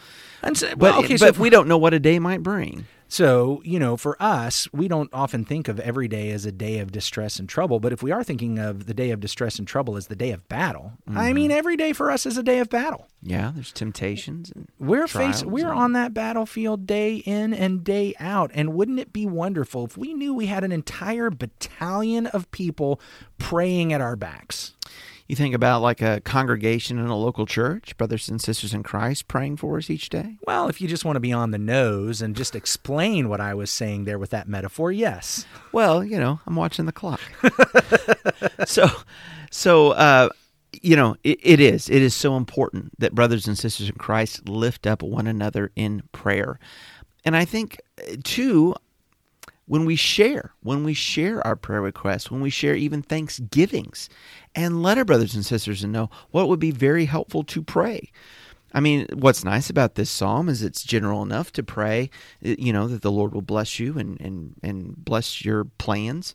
And 0.42 0.56
so, 0.56 0.68
But, 0.70 0.78
well, 0.78 0.98
okay, 1.00 1.16
so 1.18 1.26
but 1.26 1.34
if 1.34 1.38
we 1.38 1.50
don't 1.50 1.68
know 1.68 1.76
what 1.76 1.92
a 1.92 2.00
day 2.00 2.18
might 2.18 2.42
bring. 2.42 2.86
So, 3.10 3.60
you 3.64 3.80
know, 3.80 3.96
for 3.96 4.16
us, 4.22 4.68
we 4.72 4.86
don't 4.86 5.10
often 5.12 5.44
think 5.44 5.66
of 5.66 5.80
every 5.80 6.06
day 6.06 6.30
as 6.30 6.46
a 6.46 6.52
day 6.52 6.78
of 6.78 6.92
distress 6.92 7.40
and 7.40 7.48
trouble. 7.48 7.80
But 7.80 7.92
if 7.92 8.04
we 8.04 8.12
are 8.12 8.22
thinking 8.22 8.60
of 8.60 8.86
the 8.86 8.94
day 8.94 9.10
of 9.10 9.18
distress 9.18 9.58
and 9.58 9.66
trouble 9.66 9.96
as 9.96 10.06
the 10.06 10.14
day 10.14 10.30
of 10.30 10.48
battle, 10.48 10.92
I 11.08 11.10
mm-hmm. 11.10 11.34
mean, 11.34 11.50
every 11.50 11.76
day 11.76 11.92
for 11.92 12.12
us 12.12 12.24
is 12.24 12.38
a 12.38 12.42
day 12.44 12.60
of 12.60 12.70
battle. 12.70 13.08
Yeah, 13.20 13.50
there's 13.52 13.72
temptations. 13.72 14.52
And 14.54 14.68
We're 14.78 15.08
face, 15.08 15.44
we're 15.44 15.70
and- 15.70 15.78
on 15.78 15.92
that 15.94 16.14
battlefield 16.14 16.86
day 16.86 17.16
in 17.16 17.52
and 17.52 17.82
day 17.82 18.14
out. 18.20 18.52
And 18.54 18.74
wouldn't 18.74 19.00
it 19.00 19.12
be 19.12 19.26
wonderful 19.26 19.86
if 19.86 19.98
we 19.98 20.14
knew 20.14 20.32
we 20.32 20.46
had 20.46 20.62
an 20.62 20.70
entire 20.70 21.30
battalion 21.30 22.28
of 22.28 22.48
people 22.52 23.00
praying 23.38 23.92
at 23.92 24.00
our 24.00 24.14
backs? 24.14 24.74
You 25.30 25.36
think 25.36 25.54
about 25.54 25.80
like 25.80 26.02
a 26.02 26.20
congregation 26.22 26.98
in 26.98 27.06
a 27.06 27.16
local 27.16 27.46
church, 27.46 27.96
brothers 27.96 28.28
and 28.28 28.40
sisters 28.40 28.74
in 28.74 28.82
Christ 28.82 29.28
praying 29.28 29.58
for 29.58 29.76
us 29.78 29.88
each 29.88 30.08
day. 30.08 30.38
Well, 30.44 30.66
if 30.66 30.80
you 30.80 30.88
just 30.88 31.04
want 31.04 31.14
to 31.14 31.20
be 31.20 31.32
on 31.32 31.52
the 31.52 31.58
nose 31.58 32.20
and 32.20 32.34
just 32.34 32.56
explain 32.56 33.28
what 33.28 33.40
I 33.40 33.54
was 33.54 33.70
saying 33.70 34.06
there 34.06 34.18
with 34.18 34.30
that 34.30 34.48
metaphor, 34.48 34.90
yes. 34.90 35.46
Well, 35.70 36.02
you 36.02 36.18
know, 36.18 36.40
I'm 36.48 36.56
watching 36.56 36.86
the 36.86 36.90
clock. 36.90 37.20
so, 38.66 38.88
so 39.52 39.92
uh, 39.92 40.30
you 40.82 40.96
know, 40.96 41.14
it, 41.22 41.38
it 41.40 41.60
is. 41.60 41.88
It 41.88 42.02
is 42.02 42.12
so 42.12 42.36
important 42.36 42.98
that 42.98 43.14
brothers 43.14 43.46
and 43.46 43.56
sisters 43.56 43.88
in 43.88 43.94
Christ 43.94 44.48
lift 44.48 44.84
up 44.84 45.00
one 45.00 45.28
another 45.28 45.70
in 45.76 46.02
prayer, 46.10 46.58
and 47.24 47.36
I 47.36 47.44
think 47.44 47.80
too. 48.24 48.74
When 49.70 49.84
we 49.84 49.94
share, 49.94 50.52
when 50.64 50.82
we 50.82 50.94
share 50.94 51.46
our 51.46 51.54
prayer 51.54 51.80
requests, 51.80 52.28
when 52.28 52.40
we 52.40 52.50
share 52.50 52.74
even 52.74 53.02
thanksgivings, 53.02 54.08
and 54.52 54.82
let 54.82 54.98
our 54.98 55.04
brothers 55.04 55.36
and 55.36 55.46
sisters 55.46 55.84
know 55.84 56.10
what 56.32 56.48
would 56.48 56.58
be 56.58 56.72
very 56.72 57.04
helpful 57.04 57.44
to 57.44 57.62
pray. 57.62 58.10
I 58.74 58.80
mean, 58.80 59.06
what's 59.14 59.44
nice 59.44 59.70
about 59.70 59.94
this 59.94 60.10
psalm 60.10 60.48
is 60.48 60.64
it's 60.64 60.82
general 60.82 61.22
enough 61.22 61.52
to 61.52 61.62
pray, 61.62 62.10
you 62.40 62.72
know, 62.72 62.88
that 62.88 63.02
the 63.02 63.12
Lord 63.12 63.32
will 63.32 63.42
bless 63.42 63.78
you 63.78 63.96
and 63.96 64.20
and 64.20 64.56
and 64.60 65.04
bless 65.04 65.44
your 65.44 65.66
plans. 65.78 66.34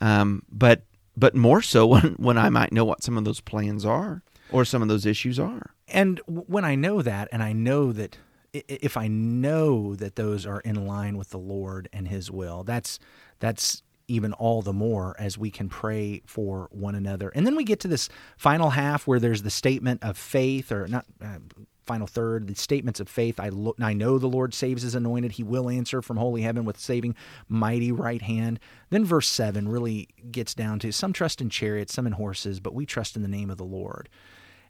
Um, 0.00 0.42
but 0.50 0.82
but 1.16 1.36
more 1.36 1.62
so 1.62 1.86
when 1.92 2.14
when 2.14 2.36
I 2.36 2.48
might 2.48 2.72
know 2.72 2.84
what 2.84 3.04
some 3.04 3.16
of 3.16 3.24
those 3.24 3.40
plans 3.40 3.84
are 3.84 4.24
or 4.50 4.64
some 4.64 4.82
of 4.82 4.88
those 4.88 5.06
issues 5.06 5.38
are. 5.38 5.70
And 5.86 6.20
when 6.26 6.64
I 6.64 6.74
know 6.74 7.00
that, 7.00 7.28
and 7.30 7.44
I 7.44 7.52
know 7.52 7.92
that 7.92 8.18
if 8.52 8.96
I 8.96 9.08
know 9.08 9.94
that 9.94 10.16
those 10.16 10.44
are 10.46 10.60
in 10.60 10.86
line 10.86 11.16
with 11.16 11.30
the 11.30 11.38
Lord 11.38 11.88
and 11.92 12.08
His 12.08 12.30
will, 12.30 12.64
that's 12.64 12.98
that's 13.40 13.82
even 14.08 14.32
all 14.34 14.62
the 14.62 14.72
more 14.72 15.16
as 15.18 15.38
we 15.38 15.50
can 15.50 15.68
pray 15.68 16.22
for 16.26 16.68
one 16.70 16.94
another. 16.94 17.30
And 17.30 17.46
then 17.46 17.56
we 17.56 17.64
get 17.64 17.80
to 17.80 17.88
this 17.88 18.08
final 18.36 18.70
half 18.70 19.06
where 19.06 19.20
there's 19.20 19.42
the 19.42 19.50
statement 19.50 20.02
of 20.02 20.18
faith, 20.18 20.70
or 20.72 20.86
not. 20.86 21.06
Uh, 21.22 21.38
Final 21.84 22.06
third, 22.06 22.46
the 22.46 22.54
statements 22.54 23.00
of 23.00 23.08
faith. 23.08 23.40
I 23.40 23.48
lo- 23.48 23.74
I 23.80 23.92
know 23.92 24.16
the 24.16 24.28
Lord 24.28 24.54
saves 24.54 24.82
His 24.84 24.94
anointed; 24.94 25.32
He 25.32 25.42
will 25.42 25.68
answer 25.68 26.00
from 26.00 26.16
holy 26.16 26.42
heaven 26.42 26.64
with 26.64 26.78
saving 26.78 27.16
mighty 27.48 27.90
right 27.90 28.22
hand. 28.22 28.60
Then 28.90 29.04
verse 29.04 29.26
seven 29.26 29.68
really 29.68 30.06
gets 30.30 30.54
down 30.54 30.78
to 30.78 30.92
some 30.92 31.12
trust 31.12 31.40
in 31.40 31.50
chariots, 31.50 31.92
some 31.92 32.06
in 32.06 32.12
horses, 32.12 32.60
but 32.60 32.72
we 32.72 32.86
trust 32.86 33.16
in 33.16 33.22
the 33.22 33.28
name 33.28 33.50
of 33.50 33.58
the 33.58 33.64
Lord. 33.64 34.08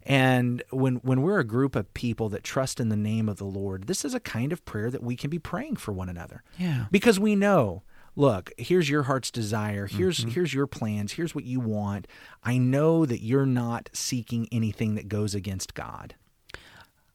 And 0.04 0.62
when 0.71 0.97
when 0.97 1.23
we're 1.23 1.38
a 1.38 1.44
group 1.44 1.76
of 1.76 1.92
people 1.94 2.28
that 2.30 2.42
trust 2.44 2.80
in 2.80 2.88
the 2.88 2.97
name 2.97 3.28
of 3.28 3.37
the 3.38 3.44
Lord, 3.44 3.87
this 3.87 4.04
is 4.04 4.14
a 4.14 4.21
kind 4.21 4.52
of 4.52 4.64
prayer 4.64 4.90
that 4.90 5.02
we 5.02 5.16
can 5.16 5.30
be 5.30 5.38
praying 5.38 5.76
for 5.76 5.92
one 5.92 6.09
another. 6.09 6.42
Yeah. 6.59 6.87
Because 6.90 7.21
we 7.21 7.37
know, 7.37 7.82
look, 8.16 8.50
here's 8.59 8.90
your 8.90 9.04
heart's 9.04 9.30
desire. 9.30 9.87
Here's 9.87 10.21
Mm-hmm. 10.21 10.30
here's 10.30 10.52
your 10.54 10.66
plans. 10.66 11.12
Here's 11.12 11.35
what 11.35 11.44
you 11.44 11.61
want. 11.61 12.06
I 12.42 12.59
know 12.59 13.06
that 13.06 13.23
you're 13.23 13.47
not 13.47 13.88
seeking 13.92 14.49
anything 14.50 14.97
that 14.97 15.09
goes 15.09 15.35
against 15.35 15.75
God. 15.75 16.14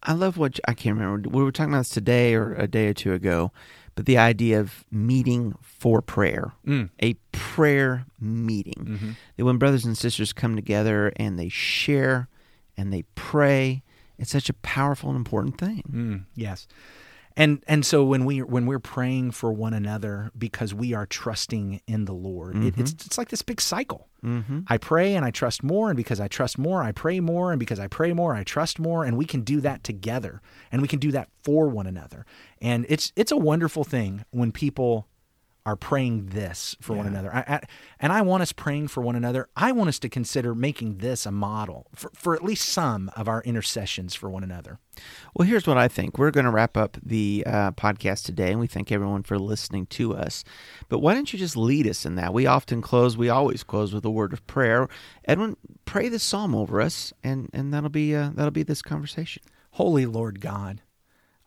I 0.03 0.13
love 0.13 0.37
what 0.37 0.59
I 0.67 0.73
can't 0.73 0.97
remember. 0.97 1.27
We 1.29 1.43
were 1.43 1.51
talking 1.51 1.73
about 1.73 1.79
this 1.81 1.89
today 1.89 2.35
or 2.35 2.53
a 2.53 2.67
day 2.67 2.87
or 2.87 2.93
two 2.93 3.13
ago, 3.13 3.51
but 3.95 4.05
the 4.05 4.17
idea 4.17 4.59
of 4.59 4.85
meeting 4.91 5.55
for 5.61 6.01
prayer, 6.01 6.53
a 7.01 7.15
prayer 7.31 8.05
meeting. 8.19 9.15
That 9.35 9.43
when 9.45 9.57
brothers 9.57 9.85
and 9.85 9.97
sisters 9.97 10.31
come 10.33 10.55
together 10.55 11.11
and 11.17 11.37
they 11.37 11.49
share 11.49 12.29
and 12.77 12.93
they 12.93 13.03
pray, 13.15 13.83
it's 14.17 14.31
such 14.31 14.49
a 14.49 14.53
powerful 14.53 15.09
and 15.09 15.17
important 15.17 15.57
thing. 15.57 15.83
Mm, 15.91 16.25
yes. 16.35 16.67
And 17.37 17.63
and 17.67 17.85
so 17.85 18.03
when 18.03 18.25
we 18.25 18.41
when 18.41 18.65
we're 18.65 18.79
praying 18.79 19.29
for 19.31 19.53
one 19.53 19.75
another 19.75 20.31
because 20.35 20.73
we 20.73 20.95
are 20.95 21.05
trusting 21.05 21.81
in 21.85 22.05
the 22.05 22.13
Lord, 22.13 22.55
it, 22.57 22.75
it's 22.79 22.93
it's 22.93 23.17
like 23.17 23.29
this 23.29 23.43
big 23.43 23.61
cycle. 23.61 24.09
Mm-hmm. 24.25 24.61
I 24.67 24.79
pray 24.79 25.13
and 25.13 25.23
I 25.23 25.29
trust 25.29 25.61
more, 25.61 25.89
and 25.89 25.95
because 25.95 26.19
I 26.19 26.27
trust 26.27 26.57
more, 26.57 26.81
I 26.81 26.91
pray 26.91 27.19
more, 27.19 27.51
and 27.51 27.59
because 27.59 27.79
I 27.79 27.85
pray 27.85 28.11
more, 28.11 28.33
I 28.33 28.43
trust 28.43 28.79
more, 28.79 29.05
and 29.05 29.15
we 29.15 29.25
can 29.25 29.41
do 29.41 29.61
that 29.61 29.83
together, 29.83 30.41
and 30.71 30.81
we 30.81 30.87
can 30.87 30.97
do 30.97 31.11
that 31.11 31.29
for 31.43 31.69
one 31.69 31.85
another. 31.85 32.25
And 32.59 32.87
it's 32.89 33.13
it's 33.15 33.31
a 33.31 33.37
wonderful 33.37 33.83
thing 33.83 34.25
when 34.31 34.51
people 34.51 35.07
are 35.67 35.75
praying 35.75 36.27
this 36.27 36.77
for 36.79 36.93
one 36.93 37.05
another. 37.05 37.29
I, 37.35 37.39
I, 37.39 37.61
and 37.99 38.13
I 38.13 38.21
want 38.21 38.41
us 38.41 38.53
praying 38.53 38.87
for 38.87 39.01
one 39.01 39.17
another. 39.17 39.49
I 39.53 39.73
want 39.73 39.89
us 39.89 39.99
to 39.99 40.07
consider 40.07 40.55
making 40.55 40.99
this 40.99 41.25
a 41.25 41.31
model 41.31 41.87
for, 41.93 42.09
for 42.15 42.33
at 42.33 42.41
least 42.41 42.69
some 42.69 43.11
of 43.17 43.27
our 43.27 43.41
intercessions 43.41 44.15
for 44.15 44.29
one 44.29 44.45
another. 44.45 44.79
Well, 45.33 45.45
here's 45.45 45.67
what 45.67 45.77
I 45.77 45.89
think. 45.89 46.17
We're 46.17 46.31
going 46.31 46.45
to 46.45 46.51
wrap 46.51 46.77
up 46.77 46.95
the 47.03 47.43
uh, 47.45 47.71
podcast 47.71 48.23
today, 48.23 48.51
and 48.51 48.61
we 48.61 48.67
thank 48.67 48.93
everyone 48.93 49.23
for 49.23 49.37
listening 49.37 49.87
to 49.87 50.15
us. 50.15 50.45
But 50.87 50.99
why 50.99 51.13
don't 51.13 51.33
you 51.33 51.37
just 51.37 51.57
lead 51.57 51.85
us 51.85 52.05
in 52.05 52.15
that? 52.15 52.33
We 52.33 52.47
often 52.47 52.81
close, 52.81 53.17
we 53.17 53.27
always 53.27 53.63
close 53.63 53.93
with 53.93 54.05
a 54.05 54.09
word 54.09 54.31
of 54.31 54.47
prayer. 54.47 54.87
Edwin, 55.25 55.57
pray 55.83 56.07
this 56.07 56.23
psalm 56.23 56.55
over 56.55 56.79
us, 56.79 57.11
and, 57.25 57.49
and 57.51 57.73
that'll 57.73 57.89
be 57.89 58.15
uh, 58.15 58.29
that'll 58.33 58.51
be 58.51 58.63
this 58.63 58.81
conversation. 58.81 59.43
Holy 59.71 60.05
Lord 60.05 60.39
God, 60.39 60.81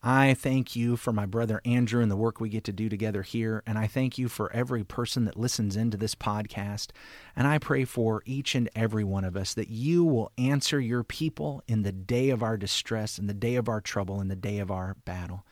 I 0.03 0.33
thank 0.33 0.75
you 0.75 0.97
for 0.97 1.13
my 1.13 1.27
brother 1.27 1.61
Andrew 1.67 2.01
and 2.03 2.11
the 2.11 2.17
work 2.17 2.41
we 2.41 2.49
get 2.49 2.65
to 2.65 2.73
do 2.73 2.89
together 2.89 3.21
here. 3.21 3.63
And 3.67 3.77
I 3.77 3.87
thank 3.87 4.17
you 4.17 4.29
for 4.31 4.51
every 4.51 4.83
person 4.83 5.27
that 5.27 5.37
listens 5.37 5.77
into 5.77 5.99
this 5.99 6.15
podcast. 6.15 6.89
And 7.37 7.47
I 7.47 7.59
pray 7.59 7.85
for 7.85 8.23
each 8.25 8.55
and 8.55 8.71
every 8.75 9.05
one 9.05 9.25
of 9.25 9.37
us 9.37 9.53
that 9.53 9.69
you 9.69 10.03
will 10.05 10.33
answer 10.39 10.81
your 10.81 11.05
people 11.05 11.63
in 11.69 11.83
the 11.83 11.93
day 11.93 12.31
of 12.31 12.43
our 12.43 12.57
distress, 12.57 13.19
in 13.19 13.27
the 13.27 13.35
day 13.35 13.57
of 13.57 13.69
our 13.69 13.83
trouble, 13.83 14.23
in 14.23 14.29
the 14.29 14.37
day 14.37 14.59
of 14.59 14.71
our 14.71 14.97
battle. 15.05 15.45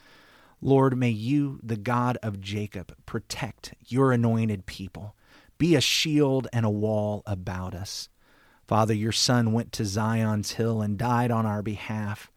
Lord, 0.62 0.96
may 0.96 1.10
you, 1.10 1.60
the 1.62 1.76
God 1.76 2.16
of 2.22 2.40
Jacob, 2.40 2.96
protect 3.04 3.74
your 3.86 4.12
anointed 4.12 4.64
people. 4.64 5.14
Be 5.58 5.74
a 5.74 5.80
shield 5.82 6.48
and 6.54 6.64
a 6.64 6.70
wall 6.70 7.22
about 7.26 7.74
us. 7.74 8.08
Father, 8.66 8.94
your 8.94 9.12
son 9.12 9.52
went 9.52 9.72
to 9.72 9.84
Zion's 9.84 10.52
hill 10.52 10.80
and 10.80 10.96
died 10.96 11.30
on 11.30 11.44
our 11.44 11.62
behalf. 11.62 12.30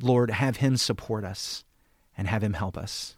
Lord, 0.00 0.30
have 0.30 0.56
him 0.56 0.76
support 0.76 1.24
us 1.24 1.64
and 2.16 2.28
have 2.28 2.42
him 2.42 2.54
help 2.54 2.76
us. 2.76 3.16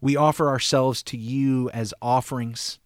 We 0.00 0.16
offer 0.16 0.48
ourselves 0.48 1.02
to 1.04 1.16
you 1.16 1.70
as 1.70 1.94
offerings, 2.02 2.78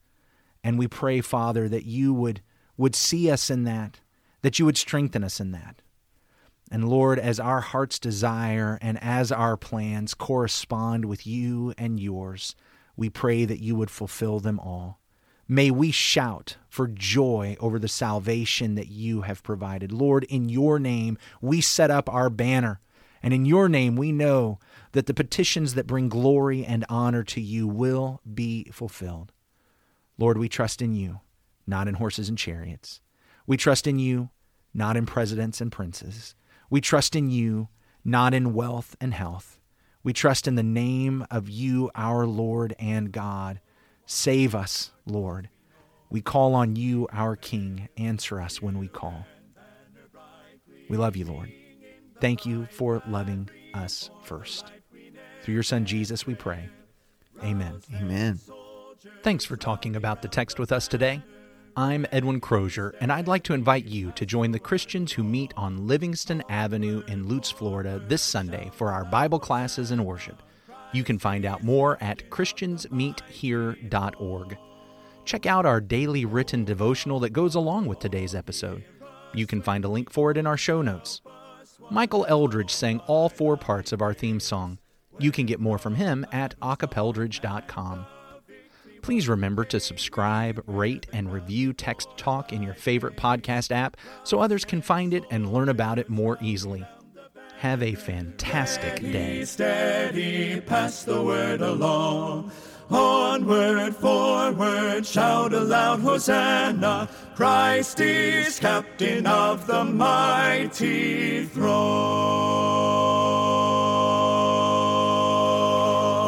and 0.62 0.78
we 0.78 0.88
pray, 0.88 1.20
Father, 1.20 1.68
that 1.68 1.84
you 1.84 2.14
would 2.14 2.42
would 2.76 2.96
see 2.96 3.30
us 3.30 3.50
in 3.50 3.64
that, 3.64 4.00
that 4.40 4.58
you 4.58 4.64
would 4.64 4.76
strengthen 4.76 5.22
us 5.22 5.38
in 5.38 5.52
that. 5.52 5.82
And 6.70 6.88
Lord, 6.88 7.18
as 7.18 7.38
our 7.38 7.60
heart's 7.60 7.98
desire 7.98 8.78
and 8.80 8.96
as 9.02 9.30
our 9.30 9.56
plans 9.56 10.14
correspond 10.14 11.04
with 11.04 11.26
you 11.26 11.74
and 11.76 12.00
yours, 12.00 12.54
we 12.96 13.10
pray 13.10 13.44
that 13.44 13.60
you 13.60 13.74
would 13.74 13.90
fulfill 13.90 14.40
them 14.40 14.58
all. 14.60 15.00
May 15.48 15.70
we 15.70 15.90
shout 15.90 16.56
for 16.68 16.86
joy 16.86 17.56
over 17.58 17.78
the 17.78 17.88
salvation 17.88 18.76
that 18.76 18.88
you 18.88 19.22
have 19.22 19.42
provided. 19.42 19.90
Lord, 19.90 20.24
in 20.24 20.48
your 20.48 20.78
name, 20.78 21.18
we 21.42 21.60
set 21.60 21.90
up 21.90 22.08
our 22.08 22.30
banner. 22.30 22.80
And 23.22 23.34
in 23.34 23.44
your 23.44 23.68
name, 23.68 23.96
we 23.96 24.12
know 24.12 24.58
that 24.92 25.06
the 25.06 25.14
petitions 25.14 25.74
that 25.74 25.86
bring 25.86 26.08
glory 26.08 26.64
and 26.64 26.84
honor 26.88 27.22
to 27.24 27.40
you 27.40 27.68
will 27.68 28.20
be 28.32 28.64
fulfilled. 28.72 29.32
Lord, 30.18 30.38
we 30.38 30.48
trust 30.48 30.82
in 30.82 30.94
you, 30.94 31.20
not 31.66 31.88
in 31.88 31.94
horses 31.94 32.28
and 32.28 32.38
chariots. 32.38 33.00
We 33.46 33.56
trust 33.56 33.86
in 33.86 33.98
you, 33.98 34.30
not 34.72 34.96
in 34.96 35.06
presidents 35.06 35.60
and 35.60 35.72
princes. 35.72 36.34
We 36.68 36.80
trust 36.80 37.16
in 37.16 37.30
you, 37.30 37.68
not 38.04 38.32
in 38.34 38.54
wealth 38.54 38.96
and 39.00 39.12
health. 39.12 39.60
We 40.02 40.12
trust 40.12 40.48
in 40.48 40.54
the 40.54 40.62
name 40.62 41.26
of 41.30 41.48
you, 41.48 41.90
our 41.94 42.26
Lord 42.26 42.74
and 42.78 43.12
God. 43.12 43.60
Save 44.06 44.54
us, 44.54 44.92
Lord. 45.04 45.50
We 46.08 46.20
call 46.20 46.54
on 46.54 46.74
you, 46.74 47.06
our 47.12 47.36
King. 47.36 47.88
Answer 47.96 48.40
us 48.40 48.62
when 48.62 48.78
we 48.78 48.88
call. 48.88 49.26
We 50.88 50.96
love 50.96 51.16
you, 51.16 51.26
Lord. 51.26 51.52
Thank 52.20 52.46
you 52.46 52.66
for 52.70 53.02
loving 53.08 53.48
us 53.74 54.10
first. 54.22 54.72
Through 55.42 55.54
your 55.54 55.62
Son, 55.62 55.86
Jesus, 55.86 56.26
we 56.26 56.34
pray. 56.34 56.68
Amen. 57.42 57.80
Amen. 57.96 58.38
Thanks 59.22 59.44
for 59.44 59.56
talking 59.56 59.96
about 59.96 60.22
the 60.22 60.28
text 60.28 60.58
with 60.58 60.72
us 60.72 60.86
today. 60.86 61.22
I'm 61.76 62.04
Edwin 62.12 62.40
Crozier, 62.40 62.94
and 63.00 63.10
I'd 63.10 63.28
like 63.28 63.44
to 63.44 63.54
invite 63.54 63.86
you 63.86 64.12
to 64.12 64.26
join 64.26 64.50
the 64.50 64.58
Christians 64.58 65.12
who 65.12 65.22
meet 65.22 65.54
on 65.56 65.86
Livingston 65.86 66.42
Avenue 66.50 67.02
in 67.06 67.28
Lutz, 67.28 67.50
Florida 67.50 68.02
this 68.06 68.22
Sunday 68.22 68.70
for 68.74 68.90
our 68.90 69.04
Bible 69.04 69.38
classes 69.38 69.90
and 69.90 70.04
worship. 70.04 70.42
You 70.92 71.04
can 71.04 71.18
find 71.18 71.46
out 71.46 71.62
more 71.62 71.96
at 72.02 72.28
ChristiansMeetHere.org. 72.28 74.58
Check 75.24 75.46
out 75.46 75.64
our 75.64 75.80
daily 75.80 76.24
written 76.24 76.64
devotional 76.64 77.20
that 77.20 77.32
goes 77.32 77.54
along 77.54 77.86
with 77.86 78.00
today's 78.00 78.34
episode. 78.34 78.84
You 79.32 79.46
can 79.46 79.62
find 79.62 79.84
a 79.84 79.88
link 79.88 80.10
for 80.10 80.32
it 80.32 80.36
in 80.36 80.46
our 80.46 80.56
show 80.56 80.82
notes. 80.82 81.22
Michael 81.90 82.24
Eldridge 82.28 82.70
sang 82.70 83.00
all 83.08 83.28
four 83.28 83.56
parts 83.56 83.92
of 83.92 84.00
our 84.00 84.14
theme 84.14 84.38
song. 84.38 84.78
You 85.18 85.32
can 85.32 85.44
get 85.44 85.58
more 85.58 85.76
from 85.76 85.96
him 85.96 86.24
at 86.32 86.58
acapeldridge.com. 86.60 88.06
Please 89.02 89.28
remember 89.28 89.64
to 89.64 89.80
subscribe, 89.80 90.62
rate, 90.66 91.06
and 91.12 91.32
review 91.32 91.72
Text 91.72 92.08
Talk 92.16 92.52
in 92.52 92.62
your 92.62 92.74
favorite 92.74 93.16
podcast 93.16 93.72
app 93.72 93.96
so 94.24 94.38
others 94.38 94.64
can 94.64 94.82
find 94.82 95.12
it 95.12 95.24
and 95.30 95.52
learn 95.52 95.68
about 95.68 95.98
it 95.98 96.08
more 96.08 96.38
easily. 96.40 96.86
Have 97.58 97.82
a 97.82 97.94
fantastic 97.94 99.00
day. 99.00 99.44
Steady, 99.44 100.60
pass 100.60 101.02
the 101.02 101.22
word 101.22 101.60
along. 101.60 102.52
Onward, 102.90 103.94
forward, 103.94 105.06
shout 105.06 105.52
aloud, 105.52 106.00
Hosanna! 106.00 107.08
Christ 107.36 108.00
is 108.00 108.58
captain 108.58 109.26
of 109.26 109.66
the 109.66 109.84
mighty 109.84 111.44
throne. 111.46 111.68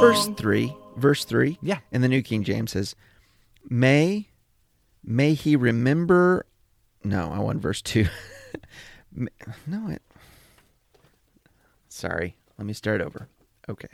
Verse 0.00 0.28
3, 0.36 0.74
verse 0.96 1.24
3. 1.24 1.58
Yeah. 1.60 1.78
In 1.90 2.00
the 2.00 2.08
New 2.08 2.22
King 2.22 2.44
James 2.44 2.72
says, 2.72 2.94
"May 3.68 4.28
may 5.04 5.34
he 5.34 5.56
remember 5.56 6.46
No, 7.04 7.30
I 7.32 7.40
want 7.40 7.60
verse 7.60 7.82
2. 7.82 8.06
no, 9.66 9.88
it 9.88 10.02
Sorry. 11.88 12.36
Let 12.56 12.66
me 12.66 12.72
start 12.72 13.00
over. 13.00 13.28
Okay. 13.68 13.88